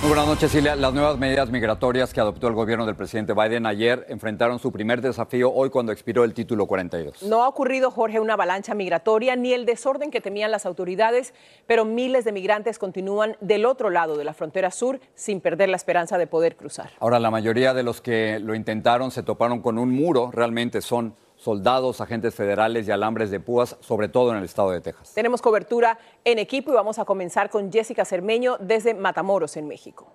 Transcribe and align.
Muy 0.00 0.08
buenas 0.08 0.28
noches, 0.28 0.50
Silvia. 0.50 0.76
Las 0.76 0.94
nuevas 0.94 1.18
medidas 1.18 1.50
migratorias 1.50 2.14
que 2.14 2.20
adoptó 2.20 2.48
el 2.48 2.54
gobierno 2.54 2.86
del 2.86 2.96
presidente 2.96 3.34
Biden 3.34 3.66
ayer 3.66 4.06
enfrentaron 4.08 4.58
su 4.58 4.72
primer 4.72 5.02
desafío 5.02 5.52
hoy 5.52 5.68
cuando 5.68 5.92
expiró 5.92 6.24
el 6.24 6.32
título 6.32 6.64
42. 6.64 7.22
No 7.24 7.42
ha 7.42 7.48
ocurrido, 7.48 7.90
Jorge, 7.90 8.18
una 8.18 8.32
avalancha 8.32 8.72
migratoria 8.72 9.36
ni 9.36 9.52
el 9.52 9.66
desorden 9.66 10.10
que 10.10 10.22
temían 10.22 10.50
las 10.50 10.64
autoridades, 10.64 11.34
pero 11.66 11.84
miles 11.84 12.24
de 12.24 12.32
migrantes 12.32 12.78
continúan 12.78 13.36
del 13.42 13.66
otro 13.66 13.90
lado 13.90 14.16
de 14.16 14.24
la 14.24 14.32
frontera 14.32 14.70
sur 14.70 15.00
sin 15.14 15.42
perder 15.42 15.68
la 15.68 15.76
esperanza 15.76 16.16
de 16.16 16.26
poder 16.26 16.56
cruzar. 16.56 16.92
Ahora, 16.98 17.20
la 17.20 17.30
mayoría 17.30 17.74
de 17.74 17.82
los 17.82 18.00
que 18.00 18.38
lo 18.40 18.54
intentaron 18.54 19.10
se 19.10 19.22
toparon 19.22 19.60
con 19.60 19.76
un 19.76 19.90
muro, 19.90 20.30
realmente 20.32 20.80
son 20.80 21.14
soldados, 21.40 22.00
agentes 22.00 22.34
federales 22.34 22.86
y 22.86 22.90
alambres 22.90 23.30
de 23.30 23.40
púas, 23.40 23.76
sobre 23.80 24.08
todo 24.08 24.30
en 24.32 24.38
el 24.38 24.44
estado 24.44 24.70
de 24.70 24.80
Texas. 24.80 25.12
Tenemos 25.14 25.40
cobertura 25.40 25.98
en 26.24 26.38
equipo 26.38 26.70
y 26.70 26.74
vamos 26.74 26.98
a 26.98 27.04
comenzar 27.04 27.48
con 27.48 27.72
Jessica 27.72 28.04
Cermeño 28.04 28.58
desde 28.60 28.94
Matamoros, 28.94 29.56
en 29.56 29.66
México. 29.66 30.12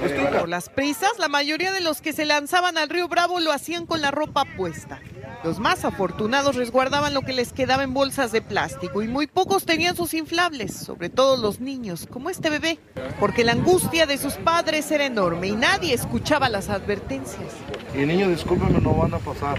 Por 0.00 0.48
las 0.48 0.70
prisas, 0.70 1.18
la 1.18 1.28
mayoría 1.28 1.72
de 1.72 1.82
los 1.82 2.00
que 2.00 2.14
se 2.14 2.24
lanzaban 2.24 2.78
al 2.78 2.88
río 2.88 3.08
Bravo 3.08 3.38
lo 3.38 3.52
hacían 3.52 3.84
con 3.84 4.00
la 4.00 4.10
ropa 4.10 4.46
puesta. 4.56 5.00
Los 5.44 5.58
más 5.58 5.84
afortunados 5.84 6.56
resguardaban 6.56 7.12
lo 7.12 7.20
que 7.22 7.34
les 7.34 7.52
quedaba 7.52 7.82
en 7.82 7.92
bolsas 7.92 8.32
de 8.32 8.40
plástico 8.40 9.02
y 9.02 9.08
muy 9.08 9.26
pocos 9.26 9.66
tenían 9.66 9.96
sus 9.96 10.14
inflables, 10.14 10.74
sobre 10.74 11.10
todo 11.10 11.36
los 11.36 11.60
niños, 11.60 12.06
como 12.10 12.30
este 12.30 12.48
bebé, 12.48 12.78
porque 13.18 13.44
la 13.44 13.52
angustia 13.52 14.06
de 14.06 14.16
sus 14.16 14.34
padres 14.34 14.90
era 14.90 15.04
enorme 15.04 15.48
y 15.48 15.56
nadie 15.56 15.92
escuchaba 15.92 16.48
las 16.48 16.70
advertencias. 16.70 17.52
Y 17.94 17.98
niños, 17.98 18.30
discúlpenme, 18.30 18.80
no 18.80 18.94
van 18.94 19.12
a 19.12 19.18
pasar, 19.18 19.58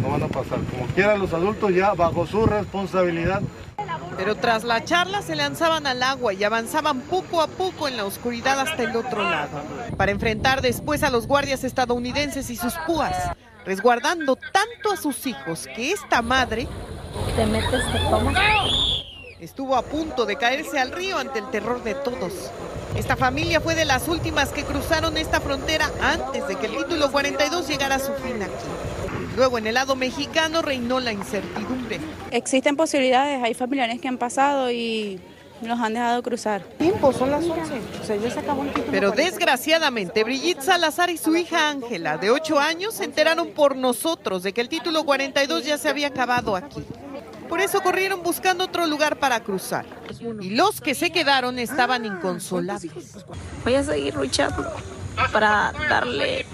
no 0.00 0.10
van 0.10 0.22
a 0.22 0.28
pasar. 0.28 0.60
Como 0.70 0.86
quieran 0.94 1.18
los 1.18 1.32
adultos 1.32 1.74
ya 1.74 1.94
bajo 1.94 2.26
su 2.26 2.46
responsabilidad. 2.46 3.42
Pero 4.16 4.36
tras 4.36 4.64
la 4.64 4.84
charla 4.84 5.22
se 5.22 5.34
lanzaban 5.34 5.86
al 5.86 6.02
agua 6.02 6.32
y 6.32 6.44
avanzaban 6.44 7.00
poco 7.00 7.40
a 7.40 7.46
poco 7.46 7.88
en 7.88 7.96
la 7.96 8.04
oscuridad 8.04 8.60
hasta 8.60 8.82
el 8.82 8.96
otro 8.96 9.22
lado, 9.22 9.62
para 9.96 10.12
enfrentar 10.12 10.62
después 10.62 11.02
a 11.02 11.10
los 11.10 11.26
guardias 11.26 11.64
estadounidenses 11.64 12.50
y 12.50 12.56
sus 12.56 12.74
púas, 12.86 13.14
resguardando 13.64 14.36
tanto 14.36 14.92
a 14.92 14.96
sus 14.96 15.26
hijos 15.26 15.66
que 15.74 15.92
esta 15.92 16.22
madre 16.22 16.68
te 17.36 17.46
metes, 17.46 17.82
estuvo 19.40 19.76
a 19.76 19.82
punto 19.82 20.26
de 20.26 20.36
caerse 20.36 20.78
al 20.78 20.92
río 20.92 21.18
ante 21.18 21.40
el 21.40 21.50
terror 21.50 21.82
de 21.82 21.94
todos. 21.94 22.32
Esta 22.96 23.16
familia 23.16 23.60
fue 23.60 23.74
de 23.74 23.84
las 23.84 24.06
últimas 24.08 24.50
que 24.50 24.64
cruzaron 24.64 25.16
esta 25.16 25.40
frontera 25.40 25.90
antes 26.00 26.46
de 26.46 26.56
que 26.56 26.66
el 26.66 26.76
título 26.76 27.10
42 27.10 27.66
llegara 27.66 27.96
a 27.96 27.98
su 27.98 28.12
fin 28.14 28.42
aquí. 28.42 28.93
Luego 29.36 29.58
en 29.58 29.66
el 29.66 29.74
lado 29.74 29.96
mexicano 29.96 30.62
reinó 30.62 31.00
la 31.00 31.12
incertidumbre. 31.12 32.00
Existen 32.30 32.76
posibilidades, 32.76 33.42
hay 33.42 33.54
familiares 33.54 34.00
que 34.00 34.08
han 34.08 34.18
pasado 34.18 34.70
y 34.70 35.20
los 35.62 35.78
han 35.80 35.94
dejado 35.94 36.22
cruzar. 36.22 36.62
Tiempo, 36.78 37.12
son 37.12 37.30
las 37.30 37.44
11. 37.44 37.80
O 38.02 38.04
sea, 38.04 38.16
ya 38.16 38.30
se 38.30 38.40
acabó 38.40 38.62
el 38.62 38.68
título. 38.68 38.90
Pero 38.90 39.10
desgraciadamente, 39.10 40.24
Brigitte 40.24 40.62
Salazar 40.62 41.10
y 41.10 41.16
su 41.16 41.34
hija 41.36 41.70
Ángela, 41.70 42.18
de 42.18 42.30
8 42.30 42.58
años, 42.58 42.94
se 42.94 43.04
enteraron 43.04 43.48
por 43.48 43.76
nosotros 43.76 44.42
de 44.42 44.52
que 44.52 44.60
el 44.60 44.68
título 44.68 45.04
42 45.04 45.64
ya 45.64 45.78
se 45.78 45.88
había 45.88 46.08
acabado 46.08 46.54
aquí. 46.56 46.84
Por 47.48 47.60
eso 47.60 47.82
corrieron 47.82 48.22
buscando 48.22 48.64
otro 48.64 48.86
lugar 48.86 49.18
para 49.18 49.40
cruzar. 49.40 49.84
Y 50.40 50.50
los 50.50 50.80
que 50.80 50.94
se 50.94 51.10
quedaron 51.10 51.58
estaban 51.58 52.04
inconsolables. 52.04 52.92
Voy 53.64 53.74
a 53.74 53.82
seguir 53.82 54.14
luchando 54.14 54.72
para 55.32 55.72
darle 55.88 56.46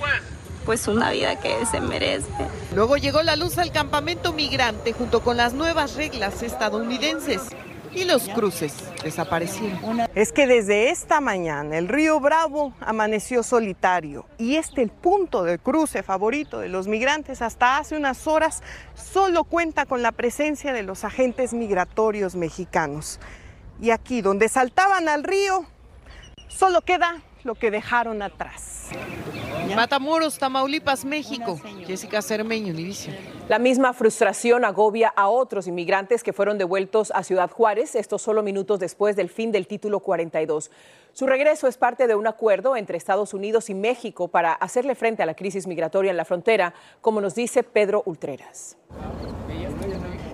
pues 0.64 0.88
una 0.88 1.10
vida 1.10 1.38
que 1.40 1.66
se 1.66 1.80
merece. 1.80 2.28
Luego 2.74 2.96
llegó 2.96 3.22
la 3.22 3.36
luz 3.36 3.58
al 3.58 3.72
campamento 3.72 4.32
migrante 4.32 4.92
junto 4.92 5.20
con 5.20 5.36
las 5.36 5.52
nuevas 5.52 5.94
reglas 5.94 6.42
estadounidenses 6.42 7.42
y 7.92 8.04
los 8.04 8.28
cruces 8.28 8.74
desaparecieron. 9.02 10.02
Es 10.14 10.32
que 10.32 10.46
desde 10.46 10.90
esta 10.90 11.20
mañana 11.20 11.76
el 11.76 11.88
río 11.88 12.20
Bravo 12.20 12.72
amaneció 12.80 13.42
solitario 13.42 14.26
y 14.38 14.56
este 14.56 14.82
el 14.82 14.90
punto 14.90 15.42
de 15.42 15.58
cruce 15.58 16.02
favorito 16.02 16.60
de 16.60 16.68
los 16.68 16.86
migrantes 16.86 17.42
hasta 17.42 17.78
hace 17.78 17.96
unas 17.96 18.26
horas 18.26 18.62
solo 18.94 19.44
cuenta 19.44 19.86
con 19.86 20.02
la 20.02 20.12
presencia 20.12 20.72
de 20.72 20.82
los 20.82 21.04
agentes 21.04 21.52
migratorios 21.52 22.36
mexicanos. 22.36 23.18
Y 23.80 23.90
aquí 23.90 24.20
donde 24.20 24.48
saltaban 24.48 25.08
al 25.08 25.24
río 25.24 25.66
solo 26.48 26.82
queda 26.82 27.22
lo 27.44 27.54
que 27.54 27.70
dejaron 27.70 28.22
atrás. 28.22 28.90
Matamoros, 29.74 30.38
Tamaulipas, 30.38 31.04
México. 31.04 31.60
Jessica 31.86 32.22
Cermeño, 32.22 32.72
Univision. 32.72 33.14
La 33.48 33.58
misma 33.58 33.92
frustración 33.92 34.64
agobia 34.64 35.12
a 35.14 35.28
otros 35.28 35.66
inmigrantes 35.66 36.22
que 36.22 36.32
fueron 36.32 36.58
devueltos 36.58 37.12
a 37.14 37.22
Ciudad 37.22 37.50
Juárez, 37.50 37.94
estos 37.94 38.22
solo 38.22 38.42
minutos 38.42 38.78
después 38.78 39.16
del 39.16 39.28
fin 39.28 39.52
del 39.52 39.66
título 39.66 40.00
42. 40.00 40.70
Su 41.12 41.26
regreso 41.26 41.66
es 41.66 41.76
parte 41.76 42.06
de 42.06 42.14
un 42.14 42.26
acuerdo 42.26 42.76
entre 42.76 42.96
Estados 42.96 43.34
Unidos 43.34 43.70
y 43.70 43.74
México 43.74 44.28
para 44.28 44.52
hacerle 44.52 44.94
frente 44.94 45.22
a 45.22 45.26
la 45.26 45.34
crisis 45.34 45.66
migratoria 45.66 46.10
en 46.10 46.16
la 46.16 46.24
frontera, 46.24 46.74
como 47.00 47.20
nos 47.20 47.34
dice 47.34 47.62
Pedro 47.62 48.02
Ultreras. 48.06 48.76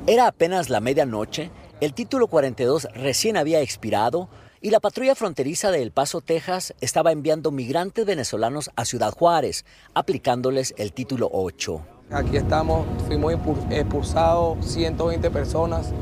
Era 0.06 0.26
apenas 0.26 0.68
la 0.68 0.80
medianoche, 0.80 1.50
el 1.80 1.92
título 1.94 2.26
42 2.26 2.88
recién 2.94 3.36
había 3.36 3.60
expirado 3.60 4.28
y 4.60 4.70
la 4.70 4.80
patrulla 4.80 5.14
fronteriza 5.14 5.70
de 5.70 5.82
El 5.82 5.90
Paso, 5.90 6.20
Texas, 6.20 6.74
estaba 6.80 7.12
enviando 7.12 7.50
migrantes 7.50 8.06
venezolanos 8.06 8.70
a 8.76 8.84
Ciudad 8.84 9.12
Juárez, 9.12 9.64
aplicándoles 9.94 10.74
el 10.76 10.92
título 10.92 11.28
8. 11.32 11.80
Aquí 12.10 12.36
estamos, 12.36 12.86
fuimos 13.06 13.34
expulsados 13.70 14.64
120 14.64 15.30
personas 15.30 15.92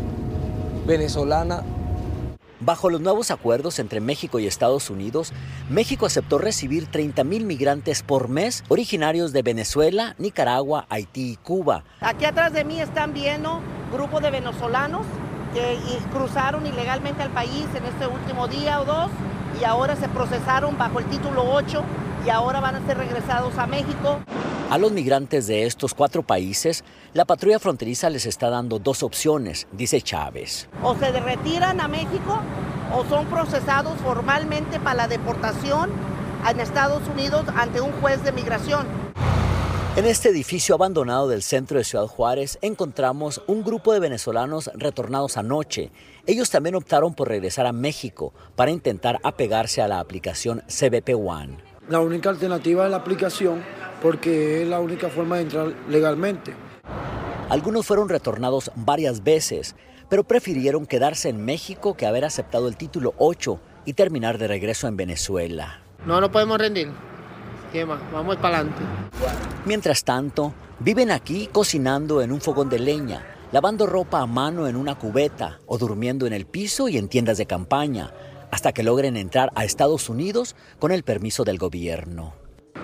venezolanas. 0.86 1.62
Bajo 2.60 2.88
los 2.88 3.00
nuevos 3.00 3.30
acuerdos 3.30 3.78
entre 3.78 4.00
México 4.00 4.38
y 4.38 4.46
Estados 4.46 4.88
Unidos, 4.88 5.32
México 5.68 6.06
aceptó 6.06 6.38
recibir 6.38 6.86
30 6.86 7.24
mil 7.24 7.44
migrantes 7.44 8.02
por 8.02 8.28
mes 8.28 8.64
originarios 8.68 9.32
de 9.32 9.42
Venezuela, 9.42 10.14
Nicaragua, 10.18 10.86
Haití 10.88 11.32
y 11.32 11.36
Cuba. 11.36 11.84
Aquí 12.00 12.24
atrás 12.24 12.52
de 12.52 12.64
mí 12.64 12.80
están 12.80 13.12
viendo 13.12 13.60
grupos 13.92 14.22
de 14.22 14.30
venezolanos 14.30 15.04
que 15.54 15.78
cruzaron 16.12 16.66
ilegalmente 16.66 17.22
al 17.22 17.30
país 17.30 17.66
en 17.74 17.84
este 17.84 18.06
último 18.06 18.48
día 18.48 18.80
o 18.80 18.84
dos 18.84 19.10
y 19.60 19.64
ahora 19.64 19.96
se 19.96 20.08
procesaron 20.08 20.76
bajo 20.76 20.98
el 20.98 21.06
título 21.06 21.44
8 21.52 21.82
y 22.26 22.30
ahora 22.30 22.60
van 22.60 22.76
a 22.76 22.86
ser 22.86 22.98
regresados 22.98 23.56
a 23.56 23.66
México. 23.66 24.18
A 24.70 24.78
los 24.78 24.92
migrantes 24.92 25.46
de 25.46 25.66
estos 25.66 25.94
cuatro 25.94 26.22
países, 26.22 26.84
la 27.12 27.24
patrulla 27.24 27.58
fronteriza 27.58 28.10
les 28.10 28.26
está 28.26 28.50
dando 28.50 28.78
dos 28.78 29.02
opciones, 29.02 29.68
dice 29.72 30.02
Chávez. 30.02 30.68
O 30.82 30.96
se 30.96 31.12
retiran 31.12 31.80
a 31.80 31.86
México 31.86 32.40
o 32.92 33.04
son 33.04 33.26
procesados 33.26 33.94
formalmente 34.02 34.80
para 34.80 34.94
la 34.94 35.08
deportación 35.08 35.90
en 36.50 36.60
Estados 36.60 37.02
Unidos 37.08 37.44
ante 37.56 37.80
un 37.80 37.92
juez 38.00 38.22
de 38.24 38.32
migración. 38.32 39.03
En 39.96 40.06
este 40.06 40.28
edificio 40.28 40.74
abandonado 40.74 41.28
del 41.28 41.44
centro 41.44 41.78
de 41.78 41.84
Ciudad 41.84 42.08
Juárez 42.08 42.58
encontramos 42.62 43.40
un 43.46 43.62
grupo 43.62 43.92
de 43.92 44.00
venezolanos 44.00 44.68
retornados 44.74 45.36
anoche. 45.36 45.92
Ellos 46.26 46.50
también 46.50 46.74
optaron 46.74 47.14
por 47.14 47.28
regresar 47.28 47.64
a 47.66 47.72
México 47.72 48.34
para 48.56 48.72
intentar 48.72 49.20
apegarse 49.22 49.82
a 49.82 49.86
la 49.86 50.00
aplicación 50.00 50.64
CBP 50.66 51.10
One. 51.14 51.58
La 51.88 52.00
única 52.00 52.28
alternativa 52.28 52.86
es 52.86 52.90
la 52.90 52.96
aplicación 52.96 53.62
porque 54.02 54.62
es 54.62 54.68
la 54.68 54.80
única 54.80 55.08
forma 55.10 55.36
de 55.36 55.42
entrar 55.42 55.72
legalmente. 55.88 56.54
Algunos 57.48 57.86
fueron 57.86 58.08
retornados 58.08 58.72
varias 58.74 59.22
veces, 59.22 59.76
pero 60.08 60.24
prefirieron 60.24 60.86
quedarse 60.86 61.28
en 61.28 61.44
México 61.44 61.94
que 61.94 62.06
haber 62.06 62.24
aceptado 62.24 62.66
el 62.66 62.76
título 62.76 63.14
8 63.18 63.60
y 63.84 63.92
terminar 63.92 64.38
de 64.38 64.48
regreso 64.48 64.88
en 64.88 64.96
Venezuela. 64.96 65.82
No 66.04 66.20
nos 66.20 66.30
podemos 66.30 66.58
rendir. 66.58 66.90
¿Qué 67.72 67.86
más? 67.86 68.00
Vamos 68.12 68.36
para 68.38 68.58
adelante. 68.58 68.82
Mientras 69.66 70.04
tanto, 70.04 70.52
viven 70.80 71.10
aquí 71.10 71.48
cocinando 71.50 72.20
en 72.20 72.32
un 72.32 72.42
fogón 72.42 72.68
de 72.68 72.78
leña, 72.78 73.24
lavando 73.50 73.86
ropa 73.86 74.20
a 74.20 74.26
mano 74.26 74.68
en 74.68 74.76
una 74.76 74.94
cubeta 74.94 75.58
o 75.64 75.78
durmiendo 75.78 76.26
en 76.26 76.34
el 76.34 76.44
piso 76.44 76.88
y 76.88 76.98
en 76.98 77.08
tiendas 77.08 77.38
de 77.38 77.46
campaña, 77.46 78.12
hasta 78.50 78.72
que 78.72 78.82
logren 78.82 79.16
entrar 79.16 79.50
a 79.54 79.64
Estados 79.64 80.10
Unidos 80.10 80.54
con 80.78 80.92
el 80.92 81.02
permiso 81.02 81.44
del 81.44 81.56
gobierno. 81.56 82.34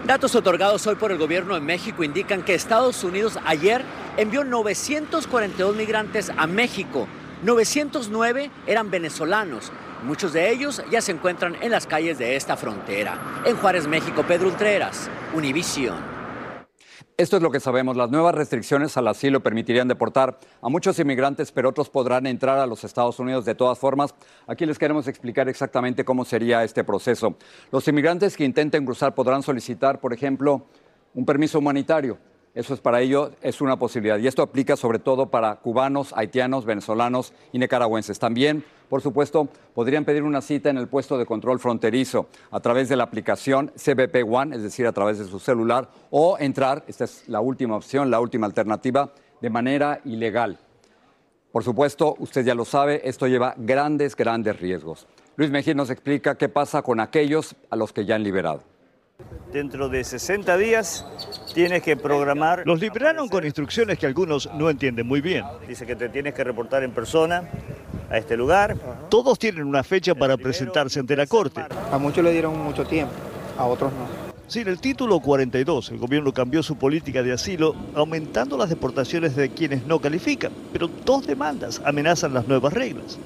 Datos 0.07 0.35
otorgados 0.35 0.87
hoy 0.87 0.95
por 0.95 1.13
el 1.13 1.19
gobierno 1.19 1.53
de 1.53 1.61
México 1.61 2.03
indican 2.03 2.43
que 2.43 2.55
Estados 2.55 3.05
Unidos 3.05 3.39
ayer 3.45 3.85
envió 4.17 4.43
942 4.45 5.77
migrantes 5.77 6.33
a 6.35 6.47
México. 6.47 7.07
909 7.43 8.51
eran 8.67 8.91
venezolanos. 8.91 9.71
Muchos 10.03 10.33
de 10.33 10.51
ellos 10.51 10.83
ya 10.91 11.03
se 11.03 11.13
encuentran 11.13 11.57
en 11.61 11.73
las 11.73 11.87
calles 11.87 12.17
de 12.17 12.37
esta 12.37 12.57
frontera. 12.57 13.43
En 13.45 13.57
Juárez, 13.57 13.87
México, 13.87 14.25
Pedro 14.27 14.49
Ultreras, 14.49 15.11
Univisión. 15.35 16.20
Esto 17.21 17.37
es 17.37 17.43
lo 17.43 17.51
que 17.51 17.61
sabemos. 17.61 17.99
Las 17.99 18.11
nuevas 18.11 18.35
restricciones 18.35 18.97
al 18.97 19.07
asilo 19.07 19.43
permitirían 19.43 19.87
deportar 19.87 20.39
a 20.63 20.71
muchos 20.71 20.99
inmigrantes, 21.01 21.53
pero 21.53 21.69
otros 21.69 21.91
podrán 21.91 22.27
entrar 22.27 22.59
a 22.59 22.67
los 22.67 22.83
Estados 22.83 23.19
Unidos 23.19 23.45
de 23.45 23.55
todas 23.55 23.79
formas. 23.79 24.15
Aquí 24.47 24.65
les 24.65 24.79
queremos 24.79 25.07
explicar 25.07 25.47
exactamente 25.47 26.03
cómo 26.03 26.25
sería 26.25 26.65
este 26.65 26.83
proceso. 26.83 27.37
Los 27.73 27.87
inmigrantes 27.89 28.39
que 28.39 28.47
intenten 28.47 28.87
cruzar 28.87 29.15
podrán 29.15 29.43
solicitar, 29.43 30.01
por 30.01 30.15
ejemplo, 30.15 30.65
un 31.13 31.27
permiso 31.27 31.59
humanitario. 31.59 32.17
Eso 32.55 32.73
es 32.73 32.81
para 32.81 33.03
ello, 33.03 33.33
es 33.43 33.61
una 33.61 33.79
posibilidad. 33.79 34.19
Y 34.19 34.27
esto 34.27 34.41
aplica 34.41 34.75
sobre 34.75 34.99
todo 34.99 35.31
para 35.31 35.57
cubanos, 35.57 36.15
haitianos, 36.17 36.65
venezolanos 36.65 37.35
y 37.53 37.59
nicaragüenses. 37.59 38.19
También, 38.19 38.65
por 38.91 39.01
supuesto, 39.03 39.49
podrían 39.73 40.05
pedir 40.05 40.25
una 40.25 40.41
cita 40.41 40.69
en 40.69 40.77
el 40.77 40.89
puesto 40.89 41.17
de 41.17 41.25
control 41.25 41.61
fronterizo 41.61 42.27
a 42.51 42.59
través 42.59 42.89
de 42.89 42.97
la 42.97 43.05
aplicación 43.05 43.71
CBP 43.77 44.25
One, 44.29 44.57
es 44.57 44.65
decir, 44.65 44.85
a 44.89 44.93
través 44.93 45.21
de 45.21 45.27
su 45.27 45.39
celular, 45.39 45.89
o 46.11 46.37
entrar, 46.41 46.83
esta 46.89 47.05
es 47.05 47.29
la 47.29 47.41
última 47.41 47.77
opción, 47.77 48.11
la 48.11 48.19
última 48.19 48.49
alternativa, 48.49 49.13
de 49.41 49.49
manera 49.49 50.01
ilegal. 50.05 50.59
Por 51.53 51.63
supuesto, 51.63 52.17
usted 52.19 52.45
ya 52.45 52.57
lo 52.57 52.65
sabe, 52.65 53.01
esto 53.09 53.29
lleva 53.29 53.55
grandes, 53.57 54.17
grandes 54.17 54.59
riesgos. 54.59 55.07
Luis 55.37 55.53
Mejía 55.53 55.75
nos 55.75 55.91
explica 55.91 56.37
qué 56.37 56.49
pasa 56.49 56.83
con 56.83 56.99
aquellos 56.99 57.55
a 57.71 57.77
los 57.77 57.93
que 57.93 58.05
ya 58.05 58.17
han 58.17 58.25
liberado. 58.25 58.65
Dentro 59.53 59.89
de 59.89 60.05
60 60.05 60.57
días 60.59 61.05
tienes 61.55 61.83
que 61.83 61.97
programar. 61.97 62.63
Los 62.65 62.79
liberaron 62.79 63.29
con 63.29 63.45
instrucciones 63.45 63.99
que 63.99 64.07
algunos 64.07 64.49
no 64.55 64.71
entienden 64.71 65.09
muy 65.09 65.21
bien. 65.21 65.45
Dice 65.67 65.87
que 65.87 65.97
te 65.97 66.09
tienes 66.09 66.35
que 66.35 66.45
reportar 66.45 66.85
en 66.85 66.93
persona 66.93 67.49
a 68.09 68.19
este 68.19 68.37
lugar. 68.37 68.77
Todos 69.09 69.41
tienen 69.41 69.65
una 69.65 69.83
fecha 69.83 70.15
para 70.15 70.37
presentarse 70.37 71.01
ante 71.01 71.17
la 71.17 71.27
corte. 71.27 71.63
A 71.91 71.99
muchos 71.99 72.23
le 72.23 72.31
dieron 72.31 72.57
mucho 72.59 72.85
tiempo, 72.87 73.13
a 73.59 73.65
otros 73.67 73.93
no. 73.93 74.31
Sin 74.47 74.69
el 74.69 74.81
título 74.81 75.19
42, 75.19 75.91
el 75.91 75.99
gobierno 75.99 76.33
cambió 76.33 76.63
su 76.63 76.77
política 76.77 77.23
de 77.23 77.33
asilo, 77.33 77.75
aumentando 77.95 78.57
las 78.57 78.69
deportaciones 78.69 79.35
de 79.35 79.51
quienes 79.51 79.85
no 79.87 80.01
califican. 80.01 80.53
Pero 80.73 80.89
dos 81.05 81.27
demandas 81.27 81.83
amenazan 81.85 82.35
las 82.35 82.47
nuevas 82.47 82.73
reglas. 82.73 83.19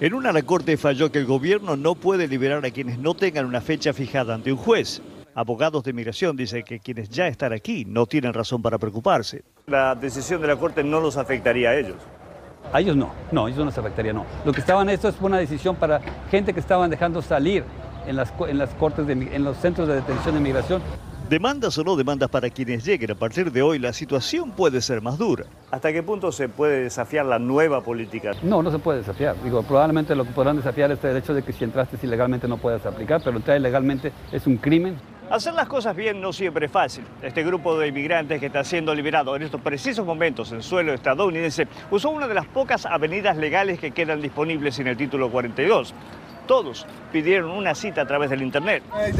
En 0.00 0.14
una 0.14 0.32
la 0.32 0.42
corte 0.42 0.76
falló 0.76 1.10
que 1.10 1.18
el 1.18 1.26
gobierno 1.26 1.76
no 1.76 1.94
puede 1.94 2.26
liberar 2.26 2.64
a 2.64 2.70
quienes 2.70 2.98
no 2.98 3.14
tengan 3.14 3.46
una 3.46 3.60
fecha 3.60 3.92
fijada 3.92 4.34
ante 4.34 4.52
un 4.52 4.58
juez 4.58 5.02
abogados 5.38 5.84
de 5.84 5.92
migración 5.92 6.36
dicen 6.36 6.64
que 6.64 6.80
quienes 6.80 7.08
ya 7.10 7.28
están 7.28 7.52
aquí 7.52 7.84
no 7.84 8.06
tienen 8.06 8.34
razón 8.34 8.60
para 8.60 8.76
preocuparse. 8.76 9.44
La 9.68 9.94
decisión 9.94 10.40
de 10.42 10.48
la 10.48 10.56
Corte 10.56 10.82
no 10.82 11.00
los 11.00 11.16
afectaría 11.16 11.70
a 11.70 11.76
ellos. 11.76 11.96
A 12.72 12.80
ellos 12.80 12.96
no, 12.96 13.12
no, 13.30 13.46
ellos 13.46 13.60
no 13.60 13.66
les 13.66 13.78
afectaría, 13.78 14.12
no. 14.12 14.26
Lo 14.44 14.52
que 14.52 14.58
estaban, 14.58 14.90
esto 14.90 15.08
es 15.08 15.14
una 15.20 15.38
decisión 15.38 15.76
para 15.76 16.00
gente 16.28 16.52
que 16.52 16.58
estaban 16.58 16.90
dejando 16.90 17.22
salir 17.22 17.62
en 18.06 18.16
las, 18.16 18.32
en 18.48 18.58
las 18.58 18.70
cortes, 18.74 19.06
de, 19.06 19.12
en 19.12 19.44
los 19.44 19.56
centros 19.58 19.86
de 19.86 19.94
detención 19.94 20.34
de 20.34 20.40
migración. 20.40 20.82
Demandas 21.30 21.78
o 21.78 21.84
no 21.84 21.94
demandas 21.94 22.30
para 22.30 22.50
quienes 22.50 22.84
lleguen, 22.84 23.12
a 23.12 23.14
partir 23.14 23.52
de 23.52 23.62
hoy 23.62 23.78
la 23.78 23.92
situación 23.92 24.50
puede 24.50 24.80
ser 24.80 25.02
más 25.02 25.18
dura. 25.18 25.44
¿Hasta 25.70 25.92
qué 25.92 26.02
punto 26.02 26.32
se 26.32 26.48
puede 26.48 26.84
desafiar 26.84 27.26
la 27.26 27.38
nueva 27.38 27.82
política? 27.82 28.32
No, 28.42 28.62
no 28.62 28.72
se 28.72 28.78
puede 28.78 29.00
desafiar. 29.00 29.36
Digo, 29.44 29.62
probablemente 29.62 30.16
lo 30.16 30.24
que 30.24 30.32
podrán 30.32 30.56
desafiar 30.56 30.90
es 30.90 31.04
el 31.04 31.16
hecho 31.16 31.34
de 31.34 31.42
que 31.42 31.52
si 31.52 31.64
entraste 31.64 31.96
ilegalmente 32.02 32.48
no 32.48 32.56
puedes 32.56 32.84
aplicar, 32.84 33.20
pero 33.22 33.36
entrar 33.36 33.56
ilegalmente 33.56 34.10
es 34.32 34.46
un 34.46 34.56
crimen. 34.56 34.96
Hacer 35.30 35.52
las 35.52 35.68
cosas 35.68 35.94
bien 35.94 36.22
no 36.22 36.32
siempre 36.32 36.66
es 36.66 36.72
fácil. 36.72 37.04
Este 37.20 37.42
grupo 37.42 37.78
de 37.78 37.88
inmigrantes 37.88 38.40
que 38.40 38.46
está 38.46 38.64
siendo 38.64 38.94
liberado 38.94 39.36
en 39.36 39.42
estos 39.42 39.60
precisos 39.60 40.06
momentos 40.06 40.52
en 40.52 40.62
suelo 40.62 40.94
estadounidense 40.94 41.68
usó 41.90 42.08
una 42.08 42.26
de 42.26 42.32
las 42.32 42.46
pocas 42.46 42.86
avenidas 42.86 43.36
legales 43.36 43.78
que 43.78 43.90
quedan 43.90 44.22
disponibles 44.22 44.78
en 44.78 44.86
el 44.86 44.96
título 44.96 45.30
42. 45.30 45.92
Todos 46.46 46.86
pidieron 47.12 47.50
una 47.50 47.74
cita 47.74 48.00
a 48.00 48.06
través 48.06 48.30
del 48.30 48.40
Internet. 48.40 48.82
Hoy 48.90 49.12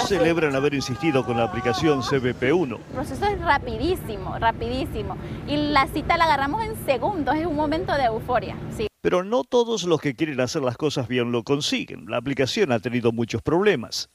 celebran 0.00 0.56
haber 0.56 0.74
insistido 0.74 1.24
con 1.24 1.36
la 1.36 1.44
aplicación 1.44 2.02
CBP1. 2.02 2.76
El 2.76 2.94
proceso 2.94 3.26
es 3.26 3.40
rapidísimo, 3.40 4.36
rapidísimo. 4.40 5.16
Y 5.46 5.56
la 5.56 5.86
cita 5.86 6.16
la 6.16 6.24
agarramos 6.24 6.64
en 6.64 6.84
segundos, 6.84 7.36
es 7.36 7.46
un 7.46 7.54
momento 7.54 7.94
de 7.94 8.06
euforia. 8.06 8.56
Sí. 8.76 8.88
Pero 9.02 9.22
no 9.22 9.44
todos 9.44 9.84
los 9.84 10.00
que 10.00 10.16
quieren 10.16 10.40
hacer 10.40 10.62
las 10.62 10.76
cosas 10.76 11.06
bien 11.06 11.30
lo 11.30 11.44
consiguen. 11.44 12.06
La 12.08 12.16
aplicación 12.16 12.72
ha 12.72 12.80
tenido 12.80 13.12
muchos 13.12 13.40
problemas. 13.40 14.10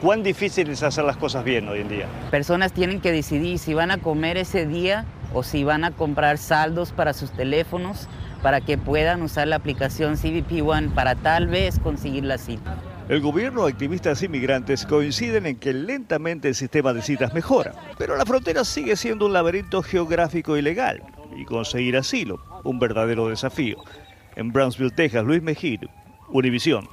¿Cuán 0.00 0.22
difícil 0.22 0.70
es 0.70 0.82
hacer 0.82 1.04
las 1.04 1.18
cosas 1.18 1.44
bien 1.44 1.68
hoy 1.68 1.80
en 1.80 1.88
día? 1.88 2.06
Personas 2.30 2.72
tienen 2.72 3.00
que 3.00 3.12
decidir 3.12 3.58
si 3.58 3.74
van 3.74 3.90
a 3.90 3.98
comer 3.98 4.38
ese 4.38 4.66
día 4.66 5.04
o 5.34 5.42
si 5.42 5.62
van 5.62 5.84
a 5.84 5.90
comprar 5.90 6.38
saldos 6.38 6.92
para 6.92 7.12
sus 7.12 7.30
teléfonos 7.32 8.08
para 8.42 8.60
que 8.60 8.78
puedan 8.78 9.22
usar 9.22 9.48
la 9.48 9.56
aplicación 9.56 10.16
CBP 10.16 10.66
One 10.66 10.88
para 10.94 11.14
tal 11.14 11.48
vez 11.48 11.78
conseguir 11.78 12.24
la 12.24 12.38
cita. 12.38 12.76
El 13.10 13.20
gobierno, 13.20 13.66
activistas 13.66 14.22
y 14.22 14.28
migrantes 14.28 14.86
coinciden 14.86 15.44
en 15.46 15.56
que 15.56 15.72
lentamente 15.72 16.48
el 16.48 16.54
sistema 16.54 16.92
de 16.92 17.02
citas 17.02 17.34
mejora, 17.34 17.74
pero 17.98 18.16
la 18.16 18.24
frontera 18.24 18.64
sigue 18.64 18.96
siendo 18.96 19.26
un 19.26 19.32
laberinto 19.32 19.82
geográfico 19.82 20.56
ilegal 20.56 21.02
y 21.36 21.44
conseguir 21.44 21.96
asilo, 21.96 22.40
un 22.64 22.78
verdadero 22.78 23.28
desafío. 23.28 23.82
En 24.36 24.52
Brownsville, 24.52 24.92
Texas, 24.92 25.24
Luis 25.24 25.42
Mejir, 25.42 25.90
Univisión. 26.28 26.88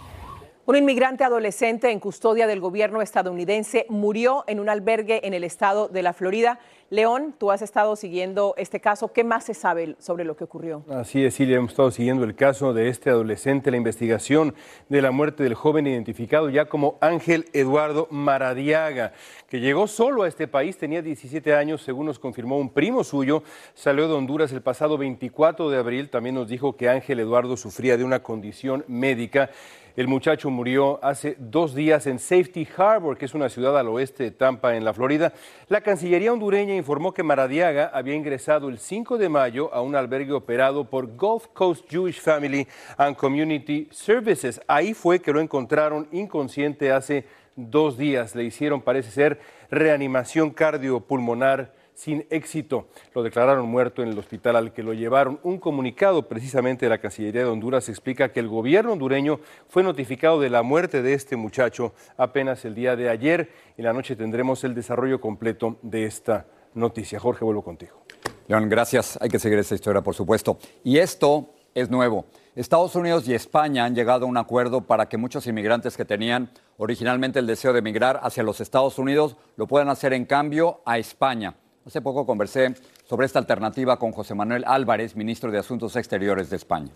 Un 0.68 0.76
inmigrante 0.76 1.24
adolescente 1.24 1.92
en 1.92 2.02
custodia 2.02 2.46
del 2.46 2.60
gobierno 2.60 3.02
estadounidense 3.02 3.86
murió 3.88 4.44
en 4.48 4.60
un 4.60 4.68
albergue 4.68 5.26
en 5.26 5.34
el 5.34 5.46
estado 5.46 5.88
de 5.88 6.04
la 6.04 6.12
Florida. 6.12 6.60
León, 6.90 7.36
tú 7.38 7.52
has 7.52 7.62
estado 7.62 7.98
siguiendo 7.98 8.54
este 8.56 8.80
caso. 8.80 9.12
¿Qué 9.12 9.26
más 9.26 9.44
se 9.44 9.54
sabe 9.54 9.98
sobre 10.00 10.24
lo 10.24 10.38
que 10.38 10.46
ocurrió? 10.46 10.86
Así 10.90 11.26
es, 11.26 11.34
Silvia, 11.34 11.58
hemos 11.58 11.72
estado 11.72 11.92
siguiendo 11.92 12.24
el 12.24 12.34
caso 12.34 12.74
de 12.74 12.88
este 12.88 13.10
adolescente, 13.10 13.72
la 13.72 13.78
investigación 13.78 14.56
de 14.88 15.02
la 15.02 15.12
muerte 15.12 15.44
del 15.44 15.54
joven 15.54 15.86
identificado 15.86 16.50
ya 16.50 16.70
como 16.70 16.98
Ángel 17.02 17.46
Eduardo 17.52 18.08
Maradiaga, 18.10 19.12
que 19.50 19.60
llegó 19.60 19.88
solo 19.88 20.24
a 20.24 20.30
este 20.30 20.48
país, 20.48 20.78
tenía 20.78 21.02
17 21.02 21.54
años, 21.54 21.82
según 21.82 22.06
nos 22.06 22.20
confirmó 22.20 22.58
un 22.58 22.70
primo 22.70 23.04
suyo, 23.04 23.44
salió 23.74 24.08
de 24.08 24.14
Honduras 24.14 24.54
el 24.54 24.62
pasado 24.62 24.98
24 24.98 25.70
de 25.70 25.78
abril, 25.78 26.10
también 26.10 26.36
nos 26.36 26.48
dijo 26.48 26.78
que 26.78 26.88
Ángel 26.88 27.20
Eduardo 27.20 27.58
sufría 27.58 27.98
de 27.98 28.06
una 28.06 28.24
condición 28.24 28.86
médica. 28.88 29.50
El 29.98 30.08
muchacho 30.08 30.52
murió 30.52 31.04
hace 31.04 31.36
dos 31.40 31.74
días 31.74 32.06
en 32.06 32.20
Safety 32.20 32.68
Harbor, 32.78 33.18
que 33.18 33.26
es 33.26 33.34
una 33.34 33.50
ciudad 33.50 33.76
al 33.80 33.88
oeste 33.88 34.26
de 34.26 34.30
Tampa, 34.30 34.76
en 34.76 34.86
la 34.86 34.94
Florida. 34.94 35.34
La 35.70 35.82
Cancillería 35.82 36.32
hondureña 36.32 36.76
informó 36.78 37.14
que 37.14 37.24
Maradiaga 37.24 37.92
había 37.94 38.16
ingresado 38.16 38.70
el 38.70 38.80
5 38.80 39.18
de 39.18 39.30
mayo 39.30 39.74
a 39.74 39.82
un 39.82 39.96
albergue 39.96 40.32
operado 40.32 40.86
por 40.86 41.16
Gulf 41.16 41.48
Coast 41.48 41.86
Jewish 41.90 42.22
Family 42.22 42.68
and 42.98 43.16
Community 43.16 43.88
Services. 43.92 44.62
Ahí 44.68 44.94
fue 44.94 45.20
que 45.20 45.34
lo 45.34 45.42
encontraron 45.42 46.08
inconsciente 46.12 46.92
hace 46.92 47.26
dos 47.56 47.98
días. 47.98 48.36
Le 48.36 48.44
hicieron, 48.44 48.82
parece 48.82 49.12
ser, 49.12 49.40
reanimación 49.70 50.52
cardiopulmonar 50.52 51.74
sin 51.98 52.28
éxito. 52.30 52.88
Lo 53.16 53.24
declararon 53.24 53.68
muerto 53.68 54.04
en 54.04 54.10
el 54.10 54.20
hospital 54.20 54.56
al 54.56 54.72
que 54.72 54.84
lo 54.84 54.94
llevaron. 54.94 55.40
Un 55.42 55.58
comunicado 55.58 56.28
precisamente 56.28 56.86
de 56.86 56.92
la 56.92 57.00
Cancillería 57.00 57.42
de 57.42 57.50
Honduras 57.50 57.90
explica 57.90 58.32
que 58.32 58.40
el 58.40 58.48
gobierno 58.48 58.94
hondureño 58.94 59.40
fue 59.68 59.82
notificado 59.82 60.40
de 60.40 60.52
la 60.52 60.62
muerte 60.62 61.02
de 61.02 61.14
este 61.14 61.36
muchacho 61.36 61.94
apenas 62.16 62.64
el 62.66 62.76
día 62.76 62.96
de 62.96 63.10
ayer. 63.10 63.50
En 63.78 63.86
la 63.86 63.94
noche 63.94 64.16
tendremos 64.16 64.64
el 64.64 64.76
desarrollo 64.76 65.20
completo 65.20 65.78
de 65.82 66.06
esta 66.06 66.46
noticia. 66.78 67.20
Jorge, 67.20 67.44
vuelvo 67.44 67.64
contigo. 67.64 68.04
León, 68.48 68.70
gracias. 68.70 69.18
Hay 69.22 69.30
que 69.30 69.40
seguir 69.40 69.60
esta 69.60 69.76
historia, 69.76 70.02
por 70.02 70.16
supuesto. 70.16 70.58
Y 70.84 70.98
esto 70.98 71.54
es 71.74 71.90
nuevo. 71.90 72.26
Estados 72.56 72.96
Unidos 72.96 73.28
y 73.28 73.34
España 73.34 73.86
han 73.86 73.94
llegado 73.94 74.26
a 74.26 74.30
un 74.30 74.38
acuerdo 74.38 74.82
para 74.82 75.08
que 75.08 75.18
muchos 75.18 75.46
inmigrantes 75.46 75.96
que 75.96 76.06
tenían 76.06 76.50
originalmente 76.78 77.40
el 77.40 77.46
deseo 77.46 77.74
de 77.74 77.80
emigrar 77.80 78.20
hacia 78.24 78.42
los 78.42 78.62
Estados 78.62 78.98
Unidos 78.98 79.36
lo 79.58 79.68
puedan 79.68 79.90
hacer 79.90 80.14
en 80.14 80.26
cambio 80.26 80.82
a 80.86 80.98
España. 80.98 81.56
Hace 81.86 82.02
poco 82.02 82.26
conversé 82.26 82.74
sobre 83.08 83.26
esta 83.26 83.40
alternativa 83.40 84.00
con 84.00 84.12
José 84.12 84.34
Manuel 84.34 84.64
Álvarez, 84.66 85.16
ministro 85.16 85.52
de 85.52 85.60
Asuntos 85.60 85.96
Exteriores 85.96 86.50
de 86.50 86.56
España. 86.56 86.92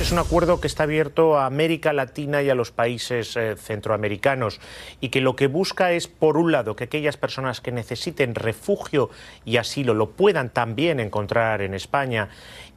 Es 0.00 0.12
un 0.12 0.18
acuerdo 0.18 0.60
que 0.60 0.66
está 0.66 0.82
abierto 0.82 1.38
a 1.38 1.46
América 1.46 1.94
Latina 1.94 2.42
y 2.42 2.50
a 2.50 2.54
los 2.54 2.70
países 2.70 3.34
eh, 3.34 3.56
centroamericanos 3.56 4.60
y 5.00 5.08
que 5.08 5.22
lo 5.22 5.36
que 5.36 5.46
busca 5.46 5.92
es, 5.92 6.06
por 6.06 6.36
un 6.36 6.52
lado, 6.52 6.76
que 6.76 6.84
aquellas 6.84 7.16
personas 7.16 7.62
que 7.62 7.72
necesiten 7.72 8.34
refugio 8.34 9.08
y 9.46 9.56
asilo 9.56 9.94
lo 9.94 10.10
puedan 10.10 10.50
también 10.50 11.00
encontrar 11.00 11.62
en 11.62 11.72
España 11.72 12.28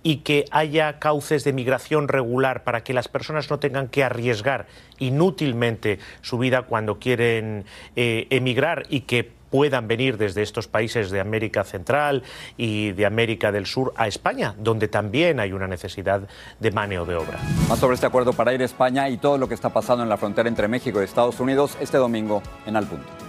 y 0.02 0.18
que 0.18 0.46
haya 0.52 0.98
cauces 0.98 1.44
de 1.44 1.52
migración 1.52 2.08
regular 2.08 2.64
para 2.64 2.84
que 2.86 2.94
las 2.94 3.10
personas 3.10 3.50
no 3.50 3.60
tengan 3.60 3.90
que 3.90 4.04
arriesgar 4.04 4.68
inútilmente 4.98 6.00
su 6.22 6.38
vida 6.38 6.64
cuando 6.64 7.00
quieren 7.00 7.66
eh, 7.98 8.28
emigrar 8.30 8.86
y 8.90 9.02
que 9.02 9.39
puedan 9.50 9.88
venir 9.88 10.18
desde 10.18 10.42
estos 10.42 10.68
países 10.68 11.12
de 11.12 11.20
América 11.20 11.64
Central 11.64 12.24
y 12.58 12.92
de 12.92 13.06
América 13.06 13.52
del 13.52 13.66
Sur 13.66 13.94
a 13.96 14.08
España, 14.08 14.56
donde 14.58 14.88
también 14.88 15.40
hay 15.40 15.54
una 15.54 15.68
necesidad 15.68 16.22
de 16.60 16.72
mano 16.72 17.06
de 17.06 17.16
obra. 17.16 17.40
Más 17.68 17.80
sobre 17.80 17.96
este 17.96 18.08
acuerdo 18.08 18.34
para 18.34 18.54
ir 18.54 18.62
a 18.62 18.66
España 18.66 19.10
y 19.10 19.18
todo 19.18 19.38
lo 19.38 19.48
que 19.48 19.54
está 19.54 19.70
pasando 19.70 20.04
en 20.04 20.10
la 20.10 20.18
frontera 20.18 20.50
entre 20.50 20.68
México 20.68 21.02
y 21.02 21.06
Estados 21.06 21.40
Unidos 21.40 21.78
este 21.80 21.98
domingo 21.98 22.42
en 22.66 22.76
Al 22.76 22.88
Punto. 22.88 23.29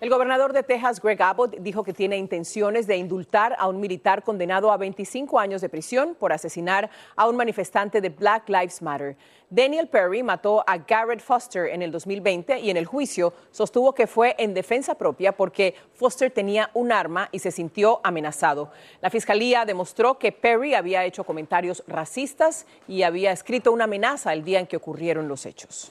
El 0.00 0.10
gobernador 0.10 0.52
de 0.52 0.62
Texas, 0.62 1.02
Greg 1.02 1.20
Abbott, 1.20 1.56
dijo 1.58 1.82
que 1.82 1.92
tiene 1.92 2.16
intenciones 2.16 2.86
de 2.86 2.96
indultar 2.96 3.56
a 3.58 3.66
un 3.66 3.80
militar 3.80 4.22
condenado 4.22 4.70
a 4.70 4.76
25 4.76 5.40
años 5.40 5.60
de 5.60 5.68
prisión 5.68 6.14
por 6.14 6.32
asesinar 6.32 6.88
a 7.16 7.28
un 7.28 7.34
manifestante 7.34 8.00
de 8.00 8.08
Black 8.08 8.48
Lives 8.48 8.80
Matter. 8.80 9.16
Daniel 9.50 9.88
Perry 9.88 10.22
mató 10.22 10.62
a 10.68 10.78
Garrett 10.78 11.18
Foster 11.18 11.66
en 11.66 11.82
el 11.82 11.90
2020 11.90 12.60
y 12.60 12.70
en 12.70 12.76
el 12.76 12.86
juicio 12.86 13.34
sostuvo 13.50 13.92
que 13.92 14.06
fue 14.06 14.36
en 14.38 14.54
defensa 14.54 14.94
propia 14.94 15.32
porque 15.32 15.74
Foster 15.94 16.30
tenía 16.30 16.70
un 16.74 16.92
arma 16.92 17.28
y 17.32 17.40
se 17.40 17.50
sintió 17.50 18.00
amenazado. 18.04 18.70
La 19.00 19.10
fiscalía 19.10 19.64
demostró 19.64 20.16
que 20.16 20.30
Perry 20.30 20.74
había 20.74 21.04
hecho 21.06 21.24
comentarios 21.24 21.82
racistas 21.88 22.66
y 22.86 23.02
había 23.02 23.32
escrito 23.32 23.72
una 23.72 23.84
amenaza 23.84 24.32
el 24.32 24.44
día 24.44 24.60
en 24.60 24.68
que 24.68 24.76
ocurrieron 24.76 25.26
los 25.26 25.44
hechos. 25.44 25.90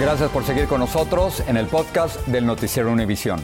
Gracias 0.00 0.30
por 0.30 0.44
seguir 0.44 0.66
con 0.66 0.80
nosotros 0.80 1.40
en 1.46 1.58
el 1.58 1.66
podcast 1.66 2.26
del 2.26 2.46
Noticiero 2.46 2.90
Univisión. 2.90 3.38